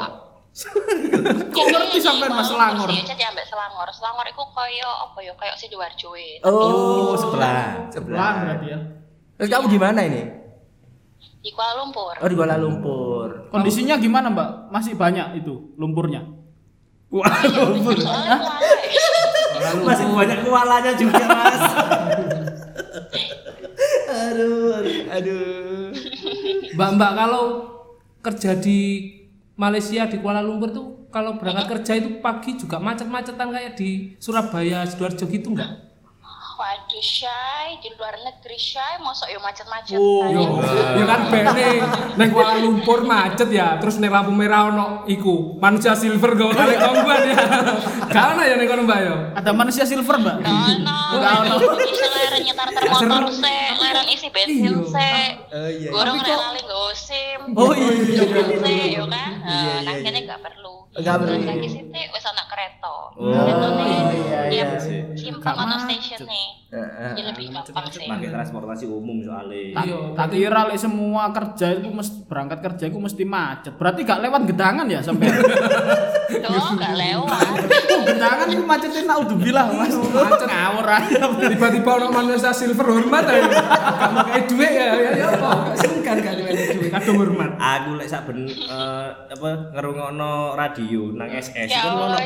Kok 1.53 1.65
ngerti 1.69 2.01
sampai 2.01 2.25
Mas 2.33 2.49
Selangor? 2.49 2.89
Sih, 2.89 3.05
jadi 3.05 3.29
ambek 3.29 3.45
Selangor. 3.45 3.85
Selangor 3.93 4.25
itu 4.25 4.41
koyo 4.41 4.89
apa 4.89 5.21
ya? 5.21 5.37
Kayak 5.37 5.53
Sidoarjo. 5.61 6.17
Oh, 6.49 7.13
sebelah. 7.13 7.93
Sebelah 7.93 8.41
berarti 8.41 8.67
ya. 8.73 8.79
Terus 9.37 9.49
kamu 9.53 9.69
di 9.69 9.77
mana 9.77 10.01
ini? 10.01 10.21
Di 11.45 11.53
Kuala 11.53 11.77
Lumpur. 11.77 12.17
Oh 12.17 12.25
di 12.25 12.33
Kuala 12.33 12.57
Lumpur. 12.57 13.53
Kondisinya 13.53 14.01
gimana, 14.01 14.33
Mbak? 14.33 14.73
Masih 14.73 14.97
banyak 14.97 15.45
itu 15.45 15.77
lumpurnya? 15.77 16.25
Kuala 17.05 17.37
ya. 17.37 17.69
masih 19.85 20.09
banyak 20.09 20.41
kualanya 20.41 20.91
juga, 20.97 21.21
Mas. 21.21 21.61
Aduh. 25.11 25.91
Mbak 26.75 26.89
Mbak 26.95 27.11
kalau 27.19 27.45
kerja 28.23 28.51
di 28.55 28.79
Malaysia 29.59 30.07
di 30.07 30.17
Kuala 30.23 30.39
Lumpur 30.39 30.71
tuh 30.71 30.87
kalau 31.11 31.35
berangkat 31.35 31.67
kerja 31.67 31.93
itu 31.99 32.23
pagi 32.23 32.55
juga 32.55 32.79
macet-macetan 32.79 33.51
kayak 33.51 33.75
di 33.75 34.15
Surabaya, 34.15 34.87
Sidoarjo 34.87 35.27
gitu 35.27 35.51
enggak? 35.51 35.91
Waduh, 36.61 37.01
Shay, 37.01 37.81
di 37.81 37.89
luar 37.97 38.13
negeri 38.21 38.53
Shay, 38.53 39.01
mosok 39.01 39.33
yo 39.33 39.41
macet-macet. 39.41 39.97
Yo, 39.97 40.21
Tanya. 40.29 40.45
ya 40.93 41.05
kan 41.09 41.21
bene 41.33 41.69
neng 42.21 42.29
Kuala 42.29 42.61
Lumpur 42.61 43.01
macet 43.01 43.49
ya, 43.49 43.81
terus 43.81 43.97
neng 43.97 44.13
lampu 44.13 44.29
merah 44.29 44.69
ono 44.69 45.09
iku 45.09 45.57
manusia 45.57 45.97
silver 45.97 46.37
go 46.37 46.53
kali 46.53 46.77
kongguan 46.77 47.33
ya. 47.33 47.43
Gak 48.13 48.25
ono 48.37 48.41
ya 48.45 48.55
neng 48.61 48.69
kono 48.69 48.85
Mbak 48.85 48.99
yo. 49.01 49.15
Ada 49.41 49.51
manusia 49.57 49.89
silver, 49.89 50.21
Mbak? 50.21 50.37
Ono, 50.45 51.55
bisa 51.81 52.07
leren 52.13 52.41
nyetar 52.45 52.67
motor 52.69 53.33
se, 53.33 53.57
leren 53.81 54.07
isi 54.21 54.29
bensin 54.29 54.75
se. 54.85 55.11
Oh 55.49 55.65
iya. 55.67 55.89
Gorong 55.89 56.17
rek 56.19 56.29
lali 56.29 56.61
nggo 56.61 56.83
SIM. 56.93 57.41
Oh, 57.57 57.73
iya. 57.73 57.89
Se, 58.53 58.73
yo 58.93 59.05
kan. 59.09 59.31
Iya, 59.41 59.57
iya, 59.73 59.81
Nah, 59.81 59.93
iya. 59.97 60.05
kene 60.05 60.19
gak 60.23 60.39
perlu. 60.39 60.85
Nggak 60.91 61.15
perlu. 61.17 61.33
Terus 61.33 61.49
lagi 61.49 61.67
sithik 61.71 62.07
wis 62.13 62.25
ana 62.27 62.43
kereta. 62.45 62.93
Oh, 63.17 63.33
Keretane 63.33 63.83
iya, 64.13 64.39
dia 64.45 64.65
iya. 64.77 65.07
simpang 65.17 65.41
Gak 65.49 65.55
ana 65.57 65.75
macet. 65.75 65.97
stasiun 65.97 66.21
nih. 66.29 66.47
Heeh. 66.71 67.11
Jadi 67.11 67.21
lebih 67.27 67.45
gampang 67.51 67.85
sih. 67.89 68.07
Pakai 68.07 68.29
transportasi 68.29 68.85
umum 68.87 69.17
soalnya. 69.19 69.75
Tak, 69.75 69.85
tak 70.15 70.27
kira 70.31 70.61
lek 70.69 70.79
semua 70.79 71.23
kerja 71.31 71.67
itu 71.73 71.89
mesti 71.89 72.17
berangkat 72.23 72.59
kerja 72.61 72.83
itu 72.87 72.97
mesti 72.97 73.23
macet. 73.25 73.73
Berarti 73.75 73.99
gak 74.03 74.21
lewat 74.21 74.41
gedangan 74.45 74.85
ya 74.85 74.99
sampai. 75.01 75.27
Tuh, 76.31 76.75
gak 76.77 76.95
lewat. 76.95 77.43
oh, 77.91 78.01
gedangan 78.07 78.47
itu 78.47 78.63
macetnya 78.63 79.01
naudzubillah, 79.03 79.65
Mas. 79.69 79.95
Macet 79.99 80.47
ngawur 80.47 80.87
aja. 80.87 81.21
Tiba-tiba 81.27 81.89
ono 81.93 82.07
manusia 82.09 82.51
silver 82.51 82.87
hormat 82.87 83.25
ya. 83.25 83.43
Gak 84.11 84.13
mau 84.13 84.27
kayak 84.27 84.43
duit 84.45 84.71
ya, 84.71 84.87
ya 84.91 85.09
ya 85.15 85.25
apa? 85.29 85.49
Sungkan 85.73 86.15
gak 86.19 86.35
duit 86.35 86.51
duit. 86.51 86.91
Kadung 86.91 87.15
hormat. 87.17 87.55
Aku 87.55 87.89
lek 87.95 88.05
saben 88.05 88.43
eh, 88.43 89.07
apa 89.31 89.49
ngerungokno 89.71 90.31
radio 90.53 91.01
nang 91.11 91.31
SS 91.31 91.69
Ya 91.69 91.79
itu 91.81 91.87
ono 91.87 92.17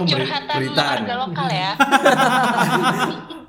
beritaan. 0.50 0.98
warga 1.00 1.16
lokal 1.22 1.48
ya. 1.48 1.72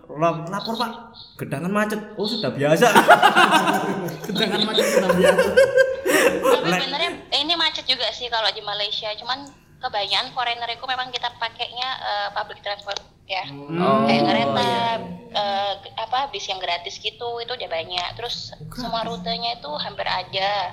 Lap- 0.08 0.48
Lapor 0.48 0.74
Pak, 0.74 0.90
gedangan 1.36 1.68
macet. 1.70 2.00
Oh 2.14 2.24
sudah 2.24 2.48
biasa. 2.50 2.88
Gedangan 4.24 4.60
macet 4.62 4.86
sudah 4.90 5.10
biasa. 5.10 5.48
Tapi 6.46 6.68
sebenarnya 6.74 7.10
ini 7.34 7.54
macet 7.54 7.84
juga 7.84 8.08
sih 8.10 8.26
kalau 8.26 8.48
di 8.48 8.60
Malaysia. 8.60 9.12
Cuman 9.14 9.44
kebanyakan 9.78 10.32
foreigner 10.32 10.68
itu 10.70 10.84
memang 10.84 11.08
kita 11.08 11.28
pakainya 11.36 11.88
eh, 11.98 12.28
public 12.32 12.60
transport 12.60 12.96
ya. 13.26 13.44
Oh, 13.76 14.06
Kayak 14.06 14.22
kereta, 14.24 14.64
iya. 14.64 15.25
Eh, 15.36 15.72
apa 16.00 16.32
bis 16.32 16.48
yang 16.48 16.56
gratis 16.56 16.96
gitu 16.96 17.38
itu 17.44 17.52
udah 17.52 17.68
banyak. 17.68 18.08
Terus 18.16 18.56
semua 18.72 19.04
rutenya 19.04 19.60
itu 19.60 19.70
hampir 19.76 20.08
ada. 20.08 20.72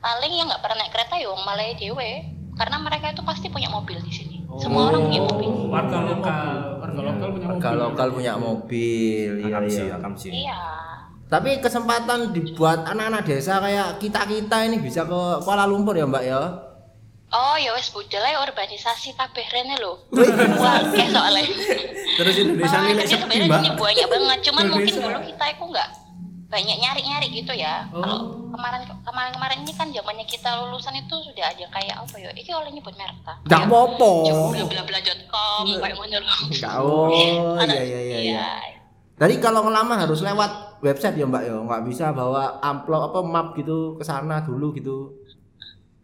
Paling 0.00 0.32
yang 0.32 0.46
nggak 0.48 0.62
pernah 0.62 0.86
naik 0.86 0.92
kereta 0.94 1.18
ya 1.18 1.28
wong 1.34 1.42
Malaya 1.42 1.74
dewe. 1.74 2.38
Karena 2.54 2.76
mereka 2.78 3.10
itu 3.10 3.22
pasti 3.24 3.48
punya 3.48 3.72
mobil 3.72 3.98
di 4.04 4.12
sini. 4.12 4.36
Semua 4.60 4.92
orang 4.92 5.08
punya 5.08 5.22
mobil. 5.24 5.48
Warga 5.70 5.98
lokal, 6.04 6.48
warga 6.82 7.00
lokal 7.00 7.28
punya 7.32 7.46
mobil. 7.48 7.56
Warga 7.56 7.70
lokal 7.72 8.08
punya 8.12 8.32
mobil, 8.36 9.30
iya 9.40 9.58
iya. 9.64 9.96
Iya. 10.28 10.60
Tapi 11.30 11.62
kesempatan 11.62 12.34
dibuat 12.34 12.82
anak-anak 12.90 13.22
desa 13.22 13.62
kayak 13.62 14.02
kita-kita 14.02 14.66
ini 14.66 14.82
bisa 14.82 15.06
ke 15.06 15.20
Kuala 15.46 15.62
Lumpur 15.62 15.94
ya 15.94 16.04
Mbak 16.04 16.24
ya? 16.26 16.69
Oh 17.30 17.54
ya 17.54 17.70
wes 17.78 17.94
budal 17.94 18.26
urbanisasi 18.42 19.14
kabeh 19.14 19.46
rene 19.54 19.78
lho. 19.78 20.02
Wah, 20.62 20.82
soalnya. 20.90 21.46
Terus 22.18 22.34
Indonesia 22.42 22.74
Ah, 22.74 22.90
ini 22.90 23.06
sebenarnya 23.06 23.46
banyak 23.78 24.06
banget. 24.10 24.38
Cuman 24.50 24.64
mungkin 24.66 24.90
Indonesia. 24.90 25.06
dulu 25.14 25.18
kita 25.30 25.44
itu 25.54 25.64
nggak 25.70 25.88
banyak 26.50 26.76
nyari-nyari 26.82 27.26
gitu 27.30 27.52
ya. 27.54 27.86
Oh. 27.94 28.02
Kalau 28.02 28.18
kemarin 28.50 28.82
kemarin-kemarin 29.06 29.58
ini 29.62 29.72
kan 29.78 29.86
zamannya 29.94 30.26
kita 30.26 30.50
lulusan 30.66 30.98
itu 30.98 31.14
sudah 31.22 31.46
ada 31.54 31.66
kayak 31.70 31.96
apa 32.02 32.16
ya? 32.18 32.30
Ini 32.34 32.50
oleh 32.50 32.70
nyebut 32.74 32.94
merek 32.98 33.18
ta? 33.22 33.38
Gak 33.46 33.70
apa-apa. 33.70 34.10
bla 34.50 34.64
bla 34.66 34.82
bla 34.82 34.98
dot 34.98 35.20
com 35.30 35.64
kayak 35.70 35.96
mana 36.02 36.18
loh. 36.18 36.38
Oh, 36.82 37.62
iya 37.62 37.78
iya 37.78 37.78
iya 37.86 37.98
iya. 38.02 38.18
iya. 38.26 38.50
Tadi 39.14 39.38
kalau 39.38 39.62
ngelamar 39.70 40.02
harus 40.02 40.24
lewat 40.24 40.82
website 40.82 41.14
ya 41.14 41.28
Mbak 41.28 41.42
ya, 41.44 41.54
nggak 41.60 41.82
bisa 41.86 42.08
bawa 42.10 42.56
amplop 42.58 43.12
apa 43.12 43.20
map 43.20 43.52
gitu 43.54 43.94
ke 43.94 44.02
sana 44.02 44.42
dulu 44.42 44.74
gitu. 44.74 45.12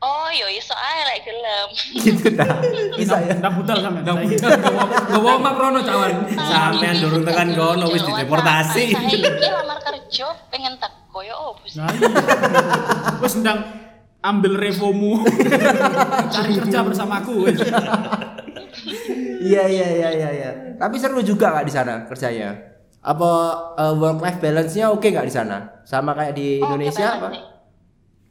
Oh, 0.07 0.31
yo 0.31 0.47
iso 0.47 0.71
ae 0.71 1.01
lek 1.03 1.19
gelem. 1.21 1.69
Gitu 1.99 2.27
dah. 2.31 2.47
Bisa 2.99 3.19
ya. 3.19 3.35
Ndak 3.35 3.53
budal 3.55 3.83
sampean. 3.83 4.07
Nggak 4.07 4.16
saiki. 4.23 4.37
Gak 4.38 5.19
bawa 5.19 5.35
mak 5.37 5.59
Rono 5.59 5.81
cawan. 5.83 6.14
Sampean 6.31 6.95
durung 6.97 7.27
tekan 7.27 7.49
kono 7.53 7.90
wis 7.90 8.01
Jawa, 8.01 8.11
dideportasi. 8.14 8.85
Saya 8.95 9.03
iki 9.03 9.19
lamar 9.51 9.79
kerja 9.83 10.27
pengen 10.47 10.79
teko 10.79 11.19
yo 11.21 11.35
oh 11.35 11.53
bus. 11.59 11.75
Nah, 11.75 11.90
iya. 11.90 12.09
Wis 13.19 13.35
ndang 13.37 13.59
ambil 14.23 14.55
revomu. 14.55 15.27
Cari 16.35 16.55
kerja 16.57 16.79
bersamaku 16.81 17.51
wis. 17.51 17.59
Iya 19.42 19.62
iya 19.66 19.87
iya 19.92 20.09
iya 20.12 20.29
iya. 20.31 20.51
Tapi 20.77 20.97
seru 20.97 21.19
juga 21.21 21.51
nggak 21.51 21.66
di 21.66 21.73
sana 21.73 21.95
kerjanya? 22.07 22.55
Apa 23.01 23.31
work 23.95 24.19
life 24.19 24.38
balance-nya 24.38 24.90
oke 24.90 25.03
nggak 25.05 25.27
di 25.27 25.35
sana? 25.35 25.83
Sama 25.83 26.12
kayak 26.12 26.35
di 26.35 26.59
Oh, 26.59 26.66
Indonesia 26.69 27.07
banget 27.09 27.23
apa? 27.23 27.29
sih. 27.33 27.45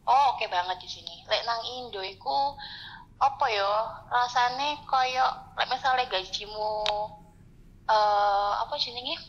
Oh, 0.05 0.25
oke 0.31 0.45
banget 0.47 0.77
di 0.77 0.89
sini. 0.89 1.04
Lek 1.35 1.43
nang 1.43 1.59
Indo 1.67 1.99
iku 1.99 2.55
apa 3.19 3.45
yo? 3.51 3.71
Rasane 4.07 4.79
koyo 4.87 5.27
lek 5.59 5.67
misalnya 5.67 6.07
gajimu 6.07 6.71
eh 7.85 8.53
apa 8.55 8.71
jenenge? 8.79 9.19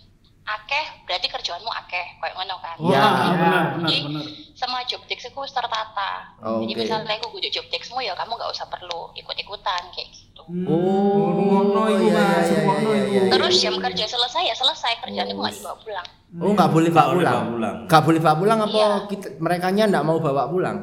Akeh, 0.47 1.03
berarti 1.03 1.27
kerjaanmu 1.27 1.66
akeh, 1.66 2.23
koyo 2.23 2.31
ngono 2.38 2.55
kan. 2.62 2.79
Iya. 2.79 3.03
Benar 3.35 3.64
benar 3.75 3.90
Jadi, 3.90 3.99
benar. 4.07 4.25
Sama 4.55 4.79
job 4.87 5.03
desk 5.11 5.35
wis 5.35 5.51
tertata. 5.51 6.31
Oh, 6.38 6.62
Jadi 6.62 6.79
misalnya 6.79 7.19
aku 7.19 7.35
kudu 7.35 7.51
job 7.51 7.66
deskmu 7.66 7.99
ya 7.99 8.14
kamu 8.14 8.38
nggak 8.38 8.55
usah 8.55 8.71
perlu 8.71 9.11
ikut-ikutan 9.19 9.90
kayak 9.90 10.07
gitu. 10.14 10.47
Oh, 10.47 11.35
Ngono 11.35 11.90
iku, 11.90 12.07
iya, 12.07 12.14
Mas, 12.14 12.47
iya, 12.47 12.62
ngono 12.62 12.79
iya, 12.79 13.03
iku. 13.03 13.11
iya, 13.11 13.23
iya. 13.27 13.33
Terus 13.35 13.55
jam 13.59 13.75
kerja 13.83 14.05
selesai 14.07 14.47
ya 14.47 14.55
selesai 14.55 14.92
kerjaan 15.03 15.27
itu 15.27 15.35
nggak 15.35 15.55
dibawa 15.59 15.77
pulang. 15.83 16.07
Oh 16.38 16.51
nggak 16.55 16.71
boleh 16.71 16.90
bawa 16.95 17.09
pulang. 17.11 17.42
Nggak 17.90 18.03
boleh 18.07 18.21
bawa 18.23 18.37
pulang 18.38 18.59
apa 18.62 18.71
Iya. 18.71 18.88
kita 19.11 19.27
mereka 19.42 19.66
nya 19.75 19.85
nggak 19.90 20.05
mau 20.07 20.19
bawa 20.23 20.47
pulang? 20.47 20.77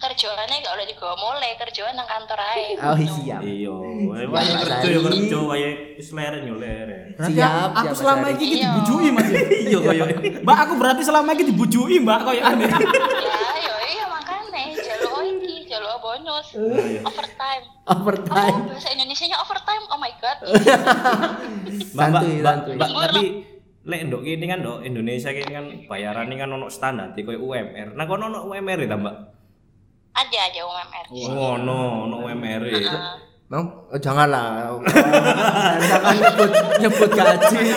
Kerjaannya 0.00 0.56
nggak 0.56 0.72
boleh 0.72 0.88
dibawa 0.88 1.12
mulai, 1.14 1.52
kerjaan 1.54 1.92
nang 1.92 2.08
kantor 2.08 2.40
aja. 2.40 2.72
Oh 2.88 2.96
siap. 2.96 3.40
Iya, 3.40 3.68
wae 4.08 4.24
Mbak 4.24 4.32
wae 4.32 4.52
kerja 4.56 4.80
Sari. 4.80 4.88
ya 4.90 5.00
kerja, 5.04 5.38
wae 5.42 5.68
wis 5.94 6.08
leren 6.10 6.42
yo 6.42 6.56
leren. 6.56 7.06
Siap, 7.20 7.68
aku 7.74 7.92
selama 7.94 8.26
ini 8.32 8.44
Iya. 8.56 8.72
dibujui 8.72 9.08
Mas. 9.10 9.28
ya? 9.28 9.40
Iya 9.68 9.78
koyo 9.78 10.04
Mbak 10.40 10.58
aku 10.58 10.72
berarti 10.74 11.02
selama 11.04 11.28
ini 11.30 11.44
dibujui 11.46 11.96
Mbak 12.00 12.18
koyo 12.22 12.40
aneh. 12.40 12.64
ya, 12.64 12.80
yo 13.60 13.74
iya 13.92 14.04
makanya 14.08 14.60
jalur 14.74 15.20
iki, 15.22 15.68
jalur 15.68 15.92
bonus, 16.00 16.48
overtime. 17.02 17.64
Apa 17.84 17.92
Overtime. 17.92 18.56
bahasa 18.66 18.88
Indonesianya 18.90 19.36
overtime? 19.36 19.84
Oh 19.86 20.00
my 20.00 20.12
god. 20.16 20.38
Mbak, 21.92 22.08
Mbak, 22.40 22.88
tapi 23.04 23.24
lek 23.80 24.00
ndok 24.06 24.20
kene 24.22 24.44
kan 24.46 24.58
ndok 24.60 24.80
Indonesia 24.80 25.28
kene 25.28 25.50
kan 25.50 25.64
bayaran 25.84 26.32
kan 26.32 26.48
ono 26.48 26.68
standar 26.68 27.12
koyo 27.14 27.36
UMR. 27.38 27.92
Nah 27.92 28.04
kono 28.04 28.28
ono 28.28 28.48
UMR 28.48 28.80
ta, 28.86 28.96
Mbak? 28.96 29.16
Ada 30.10 30.38
aja 30.50 30.60
UMR. 30.66 31.06
Oh, 31.32 31.54
ono, 31.58 31.78
ono 32.06 32.16
UMR. 32.26 32.62
Heeh. 32.66 33.30
Bang, 33.50 33.66
oh, 33.66 33.98
janganlah. 33.98 34.78
jangan 35.90 36.14
nyebut 36.22 36.50
nyebut 36.78 37.10
gaji. 37.10 37.74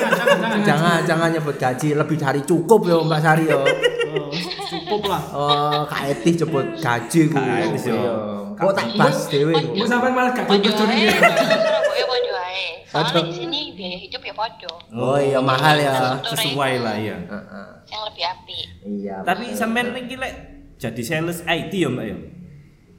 jangan 0.62 1.02
jangan 1.02 1.34
nyebut 1.34 1.58
gaji, 1.58 1.98
lebih 1.98 2.14
dari 2.14 2.46
cukup 2.46 2.86
yo 2.86 3.02
Mbak 3.02 3.20
Sari 3.26 3.50
yo. 3.50 3.66
Oh, 3.66 4.30
cukup 4.70 5.02
lah. 5.10 5.24
Oh, 5.34 5.82
Kak 5.90 6.14
Eti 6.14 6.38
nyebut 6.38 6.78
gaji 6.78 7.22
ku. 7.26 7.42
Kak 7.42 7.74
Eti, 7.74 7.90
yo. 7.90 8.18
Kok 8.54 8.70
tak 8.78 8.86
pas 8.94 9.18
dhewe. 9.34 9.54
Mau 9.74 9.88
sampai 9.90 10.14
malah 10.14 10.30
gak 10.30 10.46
kerja 10.46 10.70
ae, 10.78 10.94
dia. 10.94 11.10
Surabaya 11.10 12.06
podo 12.06 12.34
ae. 12.38 12.66
Soalnya 12.86 13.10
Podo. 13.10 13.26
di 13.26 13.34
sini 13.34 13.62
biaya 13.74 13.98
hidup 13.98 14.22
ya 14.22 14.34
podo. 14.38 14.74
Oh 14.94 15.18
iya 15.18 15.40
mahal 15.42 15.76
ya. 15.82 16.22
Sesuai 16.22 16.74
lah 16.86 16.96
ya. 17.02 17.18
Heeh. 17.18 17.68
Yang 17.90 18.02
lebih 18.14 18.24
api. 18.30 18.60
Iya. 18.86 19.16
Tapi 19.26 19.44
sampean 19.58 19.90
iki 19.98 20.22
lek 20.22 20.53
jadi 20.76 21.02
sales 21.02 21.42
IT 21.42 21.74
ya, 21.74 21.88
Mbak 21.88 22.06
ya. 22.06 22.18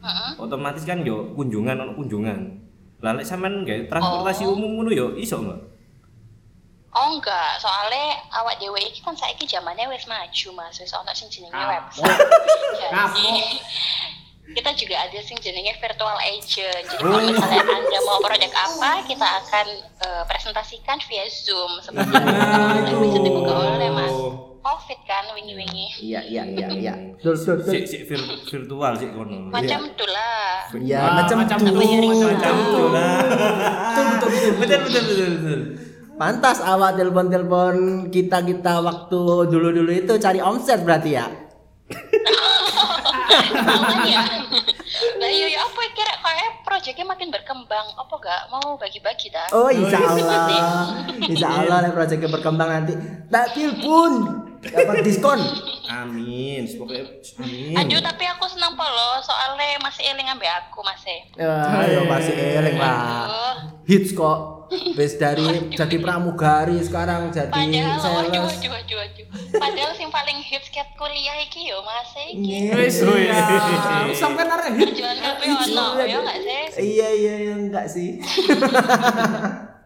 Heeh. 0.01 0.31
Otomatis 0.37 0.83
kan 0.83 1.01
yo 1.01 1.33
kunjungan 1.33 1.77
ono 1.77 1.93
kunjungan. 1.95 2.41
Lah 3.01 3.13
lek 3.13 3.25
sampean 3.25 3.63
nggak 3.63 3.87
transportasi 3.87 4.45
Oh. 4.45 4.53
umum 4.53 4.79
ngono 4.79 4.91
yo 4.91 5.07
iso 5.15 5.39
enggak? 5.39 5.61
Oh 6.91 7.11
enggak, 7.11 7.59
soalnya 7.59 8.07
awak 8.31 8.55
dewe 8.57 8.79
iki 8.79 9.01
kan 9.01 9.13
saiki 9.13 9.45
zamannya 9.45 9.89
wis 9.89 10.07
maju 10.07 10.49
Mas, 10.55 10.79
wis 10.79 10.91
ono 10.91 11.11
sing 11.11 11.27
jenenge 11.27 11.53
Ah. 11.53 11.69
website. 11.75 12.07
Jadi 12.81 13.29
kita 14.55 14.71
juga 14.75 14.97
ada 15.03 15.19
sing 15.19 15.35
jenenge 15.39 15.75
virtual 15.75 16.15
agent. 16.23 16.85
Jadi 16.87 17.03
kalau 17.03 17.19
misalnya 17.19 17.65
Anda 17.67 17.99
mau 18.01 18.21
produk 18.21 18.53
apa, 18.53 18.91
kita 19.05 19.27
akan 19.43 19.67
eh, 19.99 20.23
presentasikan 20.25 21.01
via 21.03 21.27
Zoom 21.27 21.83
seperti 21.83 22.13
itu. 22.13 22.31
Dan 22.79 22.95
bisa 23.03 23.19
dibuka 23.21 23.53
oleh 23.53 23.91
Mas. 23.91 24.14
Covid 24.65 25.01
kan 25.05 25.29
wingi-wingi. 25.37 25.87
Iya 26.01 26.21
iya 26.25 26.43
iya 26.49 26.67
iya. 26.73 26.95
Betul 27.21 27.37
betul. 27.37 27.55
betul. 27.61 27.73
Sik 27.77 27.85
sik 27.85 28.03
vir- 28.09 28.41
virtual 28.49 28.93
sik 28.97 29.11
kono. 29.13 29.53
Macam 29.53 29.79
itu 29.85 30.05
lah. 30.09 30.65
Iya, 30.73 30.99
Wah, 31.05 31.13
macam 31.21 31.37
macam 31.45 31.57
Macam 31.61 32.55
itu 32.57 32.81
lah. 32.89 33.13
Betul 33.93 34.05
betul 34.09 34.31
betul 34.57 34.81
betul 34.81 35.03
betul. 35.37 35.61
Pantas 36.15 36.63
awak 36.65 36.97
telepon-telepon 36.97 37.75
kita-kita 38.09 38.81
waktu 38.81 39.21
dulu-dulu 39.53 39.93
itu 39.93 40.15
cari 40.17 40.41
omset 40.41 40.81
berarti 40.81 41.11
ya? 41.13 41.27
Ya. 44.09 44.23
Lah 45.19 45.31
iya 45.31 45.47
ya 45.51 45.61
apa 45.61 45.81
kira 45.91 46.15
kayak 46.23 46.51
proyeknya 46.63 47.05
makin 47.05 47.29
berkembang. 47.29 47.87
Apa 47.99 48.15
enggak 48.15 48.43
mau 48.49 48.79
bagi-bagi 48.79 49.29
dah? 49.29 49.51
Oh 49.51 49.69
insya 49.69 49.99
Allah 50.01 50.47
Insya 51.19 51.49
Allah 51.51 51.79
lah 51.83 51.91
proyeknya 51.91 52.31
berkembang 52.31 52.71
nanti 52.71 52.95
Tak 53.27 53.53
telepon 53.53 54.13
Dapat 54.73 55.05
diskon 55.05 55.41
Amin. 55.85 56.65
Pokoknya 56.65 57.05
amin. 57.45 57.77
Aduh 57.77 58.01
tapi 58.01 58.25
aku 58.25 58.45
senang 58.49 58.73
polo 58.73 59.21
soalnya 59.21 59.77
masih 59.85 60.03
eling 60.11 60.27
ambek 60.33 60.49
aku 60.49 60.81
masih. 60.81 61.29
Ayo 61.37 62.09
masih 62.09 62.33
eling 62.33 62.77
lah. 62.81 63.61
Hits 63.85 64.17
kok 64.17 64.65
Bes 64.97 65.21
dari 65.21 65.45
jadi 65.77 65.97
pramugari 66.01 66.81
sekarang 66.81 67.29
jadi 67.29 67.53
Padahal 67.53 68.01
waduh 68.01 68.49
sales 68.49 68.57
waduh 68.65 68.73
waduh 68.73 68.97
waduh. 68.97 69.27
Padahal 69.61 69.93
sing 69.93 70.09
paling 70.09 70.41
hits 70.41 70.73
ket 70.73 70.89
kuliah 70.97 71.37
iki 71.45 71.69
yo 71.69 71.85
masih 71.85 72.33
iki. 72.33 72.73
Iya. 72.73 72.73
Wis 72.81 72.97
ya. 73.05 73.45
Sampai 74.17 74.49
arek 74.49 74.73
hit. 74.81 74.89
Kerjaan 74.97 75.19
kabeh 75.21 75.47
ono 75.53 75.85
ya 76.01 76.17
enggak 76.17 76.39
sih? 76.41 76.63
Iya 76.81 77.09
iya 77.13 77.35
iya 77.45 77.55
enggak 77.61 77.87
sih 77.93 78.09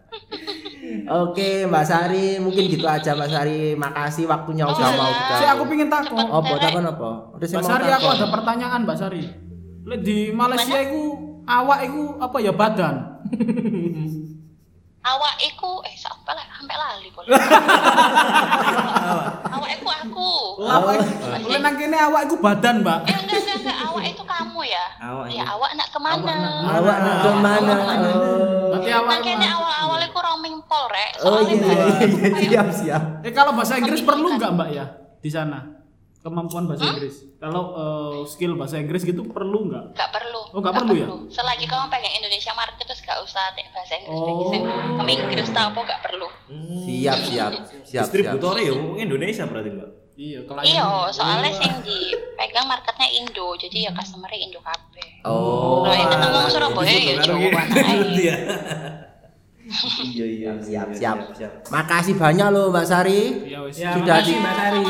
Oke 1.11 1.65
Mbak 1.65 1.85
Sari 1.85 2.37
mungkin 2.37 2.63
gitu 2.67 2.85
aja 2.85 3.13
Mbak 3.13 3.29
Sari 3.29 3.73
makasih 3.73 4.25
waktunya 4.25 4.63
Oh, 4.63 4.71
udah 4.71 4.85
iya. 4.85 4.95
mau 4.95 5.09
Si 5.09 5.21
kita 5.35 5.51
aku 5.51 5.63
pingin 5.65 5.87
takon. 5.87 6.21
apa 6.21 6.53
takon 6.57 6.85
apa 6.85 7.09
udah 7.33 7.47
Mbak 7.47 7.63
Sari 7.63 7.87
aku 7.89 8.07
ada 8.09 8.25
pertanyaan 8.27 8.79
Mbak 8.83 8.97
Sari. 8.97 9.23
Lek 9.81 9.99
di 10.01 10.29
Malaysia 10.29 10.77
iku 10.77 11.01
awak 11.43 11.79
iku 11.83 12.17
apa 12.17 12.37
ya 12.37 12.51
badan? 12.51 12.95
Awak 14.99 15.39
iku 15.41 15.79
eh 15.81 15.95
sampai 15.95 16.35
lah 16.35 16.43
sampai 16.51 16.75
lali. 16.75 17.07
Awak 19.49 19.69
iku 19.73 19.87
aku. 19.89 20.31
Awak 20.61 20.93
lek 21.41 21.59
nang 21.59 21.75
kene 21.75 21.97
awak 21.97 22.27
iku 22.27 22.35
badan, 22.37 22.83
Mbak. 22.83 22.99
Eh 23.07 23.15
enggak 23.15 23.39
enggak 23.39 23.57
enggak 23.59 23.77
awak 23.81 24.03
itu 24.05 24.21
kamu 24.21 24.59
ya. 24.61 24.85
Awak 24.99 25.25
Ya 25.31 25.43
awak 25.47 25.71
nak 25.73 25.87
ke 25.87 25.99
mana? 25.99 26.35
awak 26.67 26.97
nak 26.99 27.15
ke 27.17 27.31
mana 27.33 27.73
oh. 28.11 28.68
Berarti 28.79 28.91
awak 28.95 29.11
Makanya 29.19 29.49
awal-awal 29.53 29.99
iku 30.01 30.19
roaming 30.19 30.57
pol 30.63 30.85
rek. 30.87 31.11
Oh 31.19 31.39
iya 31.41 31.55
iya 31.59 31.85
iya 32.01 32.29
siap 32.41 32.67
siap 32.71 33.03
Eh 33.21 33.31
kalau 33.31 33.51
bahasa 33.53 33.75
Inggris 33.75 34.01
perlu 34.01 34.35
nggak 34.35 34.51
Mbak 34.51 34.69
ya 34.71 34.85
di 35.19 35.29
sana? 35.29 35.59
Kemampuan 36.19 36.67
bahasa 36.67 36.83
Inggris. 36.85 37.23
Kalau 37.37 37.63
eh, 37.71 38.27
skill 38.27 38.55
bahasa 38.55 38.75
Inggris 38.75 39.03
gitu 39.03 39.23
perlu 39.23 39.71
nggak? 39.71 39.95
Gak 39.95 40.11
perlu. 40.11 40.41
Oh, 40.51 40.59
nggak 40.59 40.75
perlu 40.75 40.93
ya? 40.93 41.07
Selagi 41.31 41.63
kamu 41.63 41.87
pengen 41.87 42.11
Indonesia 42.19 42.51
market 42.51 42.83
terus 42.83 42.99
gak 42.99 43.19
usah 43.23 43.55
tek 43.55 43.71
bahasa 43.71 43.95
Inggris 43.95 44.19
Oh. 44.19 44.51
Kamu 44.99 45.07
Inggris 45.07 45.47
tau 45.51 45.71
apa 45.71 45.79
gak 45.85 46.01
perlu. 46.03 46.27
siap 46.83 47.19
siap 47.21 47.51
siap 47.63 47.83
siap 47.87 48.03
Distributornya 48.03 48.67
ya 48.67 48.75
Indonesia 48.99 49.43
berarti, 49.47 49.69
Mbak. 49.71 49.89
Iya, 50.19 50.43
Iya, 50.43 50.83
soalnya 51.15 51.47
sing 51.55 51.71
dipegang 51.79 52.67
marketnya 52.67 53.07
Indo, 53.07 53.55
jadi 53.55 53.87
ya 53.87 53.91
customernya 53.95 54.51
Indo 54.51 54.59
kabeh. 54.59 55.23
oh. 55.23 55.87
Nah, 55.87 55.95
itu 55.95 56.15
ngomong 56.19 56.45
Surabaya 56.51 56.91
ya 56.91 57.15
Jawa 57.23 57.63
ae. 57.71 58.27
ya. 59.69 59.77
Iya 60.01 60.25
iya 60.25 60.51
siap 60.59 60.87
siap 60.91 61.17
makasih 61.69 62.15
banyak 62.15 62.47
loh 62.49 62.69
Mbak 62.69 62.85
Sari 62.85 63.21
Ya. 63.45 63.61
Ya, 63.69 63.93
Sudah 63.93 64.17
makasih 64.17 64.33
di- 64.33 64.41
Mbak 64.41 64.53
Sari. 64.55 64.81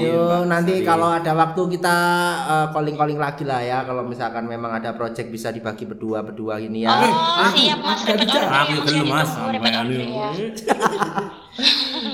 Yo, 0.00 0.44
nanti 0.44 0.80
kalau 0.80 1.08
ada 1.08 1.32
waktu 1.32 1.62
kita 1.70 1.96
eh, 2.42 2.66
calling-calling 2.70 3.16
lagi 3.16 3.44
lah 3.44 3.60
ya. 3.60 3.78
Kalau 3.82 4.00
misalkan 4.02 4.44
memang 4.44 4.72
ada 4.72 4.92
project 4.92 5.28
bisa 5.28 5.48
dibagi 5.48 5.84
berdua-berdua 5.84 6.56
ini 6.58 6.84
ya. 6.84 6.92
Oh, 6.92 7.48
siap 7.52 7.78
Mas. 7.78 8.00
Aku 8.04 8.88
ya, 8.88 9.02
Mas 9.02 9.28
sampai 9.28 9.60
anu. 9.70 9.92
order 9.92 10.00
ya. 10.04 10.28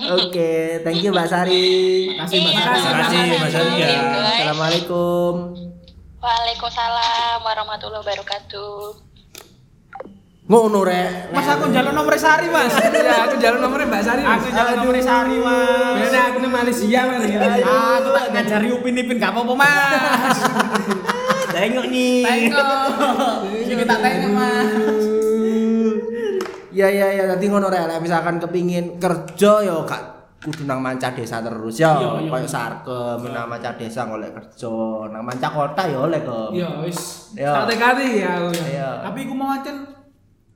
Oke, 0.19 0.51
thank 0.83 0.99
you 1.01 1.11
Mbak 1.11 1.27
Sari. 1.27 1.67
Makasih 2.13 2.39
Mbak 2.41 2.53
Iya, 2.53 2.63
Sari. 2.63 2.79
Terima 2.79 2.99
kasih, 3.01 3.39
Mas 3.39 3.53
Sari, 3.53 3.71
ya. 3.73 3.87
Iya. 3.87 4.03
Assalamualaikum. 4.25 5.33
Waalaikumsalam 6.19 7.39
warahmatullahi 7.43 8.03
wabarakatuh. 8.03 9.06
Ngono 10.47 10.87
rek. 10.87 11.35
Mas 11.35 11.47
aku 11.51 11.75
njaluk 11.75 11.91
nomor 11.91 12.15
Sari, 12.15 12.47
Mas. 12.47 12.71
Ya, 13.07 13.27
aku 13.27 13.35
jalan 13.43 13.59
nomornya 13.59 13.91
Mbak 13.91 14.03
Sari. 14.07 14.23
Mas. 14.23 14.39
Aku 14.39 14.49
njaluk 14.55 14.75
nomor 14.79 14.97
Sari, 15.03 15.37
Mas. 15.43 15.95
Bener 16.07 16.23
aku 16.31 16.39
nih 16.39 16.51
Malaysia 16.55 17.01
Mas. 17.03 17.23
ya. 17.27 17.41
Aku 17.99 18.09
tak 18.15 18.25
ngajari 18.31 18.69
upin-ipin 18.71 19.19
gak 19.19 19.35
apa-apa, 19.35 19.55
Mas. 19.59 20.39
Tengok 21.57 21.87
nih. 21.91 22.23
Tengok. 22.23 23.39
Iki 23.59 23.85
tak 23.91 23.99
tengok, 23.99 24.31
Mas. 24.39 25.05
Ya 26.71 26.89
ya 26.95 27.07
ya, 27.11 27.25
tadi 27.27 27.45
ngono 27.51 27.67
rek. 27.67 27.99
Misalkan 27.99 28.39
kepingin 28.39 29.03
kerja 29.03 29.67
yo 29.67 29.83
gak 29.83 30.15
kudu 30.47 30.63
nang 30.63 30.79
manca 30.79 31.11
desa 31.11 31.43
terus 31.43 31.75
ya. 31.75 31.99
Iya, 31.99 32.23
iya. 32.23 32.31
Kayak 32.31 32.47
sarkem 32.47 33.19
nang 33.35 33.51
manca 33.51 33.75
desa 33.75 34.07
golek 34.07 34.31
kerja, 34.31 34.71
nang 35.11 35.27
manca 35.27 35.51
kota 35.51 35.91
yo 35.91 36.07
oleh 36.07 36.23
ke. 36.23 36.39
Iya, 36.55 36.69
wis. 36.87 37.35
Iya. 37.35 37.67
Tekadi 37.67 38.23
ya 38.23 38.31
aku. 38.39 38.55
ya. 38.55 38.65
Iya. 38.71 38.91
Tapi 39.11 39.19
iku 39.27 39.35
mau 39.35 39.51
ancen 39.51 39.96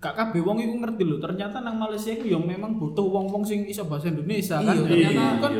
gak 0.01 0.16
kabeh 0.16 0.40
wong 0.40 0.57
iku 0.64 0.74
ngerti 0.80 1.03
lho, 1.05 1.20
ternyata 1.20 1.61
nang 1.61 1.76
Malaysia 1.76 2.16
iku 2.16 2.24
ya 2.24 2.40
memang 2.40 2.80
butuh 2.80 3.05
wong-wong 3.05 3.44
sing 3.44 3.68
iso 3.68 3.84
bahasa 3.84 4.09
Indonesia 4.09 4.57
kan. 4.57 4.72
Iya, 4.72 4.88
Ternyata 4.88 5.12
iya. 5.12 5.36
kan 5.36 5.53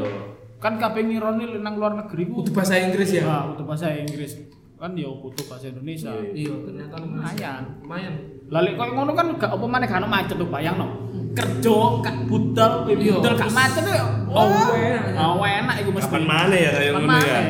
kan 0.61 0.75
kabeh 0.81 1.03
ngirone 1.09 1.61
nang 1.61 1.77
luar 1.77 1.93
negeri 1.97 2.29
ku 2.29 2.41
Kudu 2.41 2.57
bahasa 2.57 2.81
Inggris 2.81 3.13
ya. 3.13 3.25
Nah, 3.25 3.53
butuh 3.53 3.65
bahasa 3.69 3.93
Inggris. 3.93 4.33
Kan 4.81 4.97
ya 4.97 5.13
butuh 5.13 5.45
bahasa 5.45 5.69
Indonesia. 5.69 6.13
Iya, 6.33 6.53
ternyata 6.57 6.95
Lumayan. 7.05 7.63
Lumayan. 7.85 8.15
Lalu 8.49 8.69
koyo 8.81 8.93
ngono 8.97 9.13
kan 9.13 9.27
gak 9.37 9.51
apa 9.53 9.67
maneh 9.69 9.87
gak 9.87 10.01
ono 10.01 10.09
macet 10.09 10.37
lho 10.41 10.47
bayangno. 10.49 10.87
Kerja 11.31 11.77
gak 12.01 12.17
budal, 12.27 12.73
Iya. 12.89 13.21
budal 13.21 13.35
gak 13.37 13.53
macet 13.53 13.85
ya. 13.85 14.05
Oh, 14.25 14.49
enak. 14.73 15.21
Oh, 15.21 15.45
enak 15.45 15.77
iku 15.85 15.91
mesti. 15.93 16.09
Kapan 16.09 16.25
mana 16.25 16.55
ya 16.57 16.71
kayak 16.73 16.91
ngono 16.97 17.17
ya? 17.21 17.41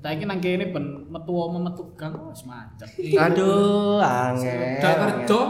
Saiki 0.00 0.24
nang 0.24 0.40
kene 0.40 0.72
ben 0.72 1.12
metu 1.12 1.32
oma 1.36 1.60
metu 1.60 1.84
gang 1.92 2.16
wis 2.32 2.48
macet. 2.48 2.88
Aduh, 3.20 4.00
angel. 4.00 4.80
Udah 4.80 4.94
kerja, 4.96 5.40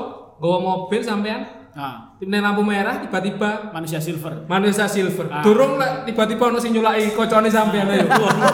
bawa 0.43 0.59
mobil 0.59 1.01
sampean 1.07 1.61
Nah, 1.71 2.19
tim 2.19 2.35
lampu 2.35 2.67
merah 2.67 2.99
tiba-tiba 2.99 3.71
manusia 3.71 4.03
silver. 4.03 4.43
manusia 4.51 4.91
silver. 4.91 5.31
Ah. 5.31 5.39
Durung 5.39 5.79
lah 5.79 6.03
tiba-tiba 6.03 6.51
ono 6.51 6.59
sing 6.59 6.75
nyulaki 6.75 7.15
kocone 7.15 7.47
sampean 7.47 7.87
ayo. 7.87 8.11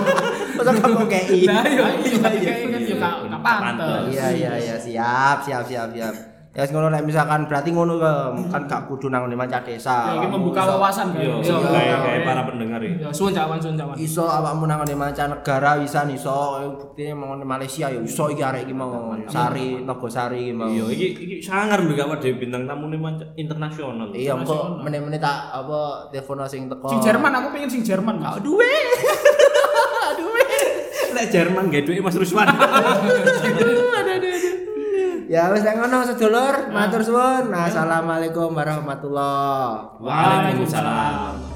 Masa 0.61 0.73
kamu 0.77 1.09
kayak 1.09 1.33
ini? 1.33 1.49
Lah 1.49 1.65
iya. 1.65 1.87
Iya, 1.97 2.29
iya, 2.37 2.53
kan 2.61 2.81
ya 2.85 3.39
pantes. 3.41 4.13
Iya 4.13 4.27
iya 4.37 4.53
iya 4.61 4.77
siap 4.77 5.39
siap 5.49 5.65
siap 5.65 5.89
siap. 5.97 6.36
Ya 6.57 6.65
wis 6.65 6.73
ngono 6.73 6.89
misalkan 7.05 7.45
berarti 7.45 7.69
ngono 7.69 8.01
ke 8.01 8.13
kan 8.49 8.65
gak 8.65 8.89
kudu 8.89 9.13
nang 9.13 9.29
manca 9.29 9.61
desa. 9.61 10.17
Ya, 10.17 10.25
ini 10.25 10.33
membuka 10.33 10.65
wawasan 10.65 11.13
Iya, 11.13 11.37
kan. 11.37 11.45
Iya, 11.45 11.57
kayak 11.61 11.85
iya. 11.85 11.97
kayak 12.01 12.21
para 12.25 12.43
pendengar 12.49 12.81
ya. 12.81 12.93
Ya 12.97 13.11
suwun 13.13 13.37
cawan 13.37 13.61
suwun 13.61 13.77
cawan. 13.77 13.93
Iso 14.01 14.25
awakmu 14.25 14.65
nang 14.65 14.81
manca 14.97 15.29
negara 15.29 15.77
bisa 15.77 16.09
iso 16.09 16.57
buktine 16.81 17.13
mau 17.13 17.37
Malaysia 17.37 17.93
ya 17.93 18.01
iso 18.01 18.33
iki 18.33 18.41
arek 18.41 18.65
iki 18.65 18.73
mau 18.73 19.13
Sari 19.29 19.85
Nogosari 19.85 20.49
iki 20.49 20.55
mau. 20.57 20.65
Iya, 20.73 20.85
iki 20.97 21.07
iki 21.29 21.37
sangar 21.45 21.85
lho 21.85 21.93
gak 21.93 22.09
wae 22.09 22.33
bintang 22.41 22.65
tamu 22.65 22.89
manca 22.97 23.29
internasional. 23.37 24.09
Iya 24.17 24.33
kok 24.41 24.81
meneh-meneh 24.81 25.21
tak 25.21 25.53
apa 25.53 26.09
telepon 26.09 26.41
sing 26.49 26.73
teko. 26.73 26.89
Sing 26.89 27.05
Jerman 27.05 27.37
aku 27.37 27.53
pengen 27.53 27.69
sing 27.69 27.85
Jerman. 27.85 28.17
Mas. 28.17 28.41
Duwe. 28.41 28.73
Lek 31.17 31.29
Jerman 31.29 31.69
gak 31.69 31.85
duwe 31.85 32.01
Mas 32.09 32.17
Ruswan. 32.17 32.49
Ya 35.27 35.51
wis 35.51 35.67
nek 35.67 35.83
ngono 35.83 36.07
sedulur, 36.07 36.71
matur 36.71 37.03
suwun. 37.03 37.51
Assalamualaikum 37.51 38.55
warahmatullahi 38.55 39.99
Waalaikumsalam. 39.99 41.56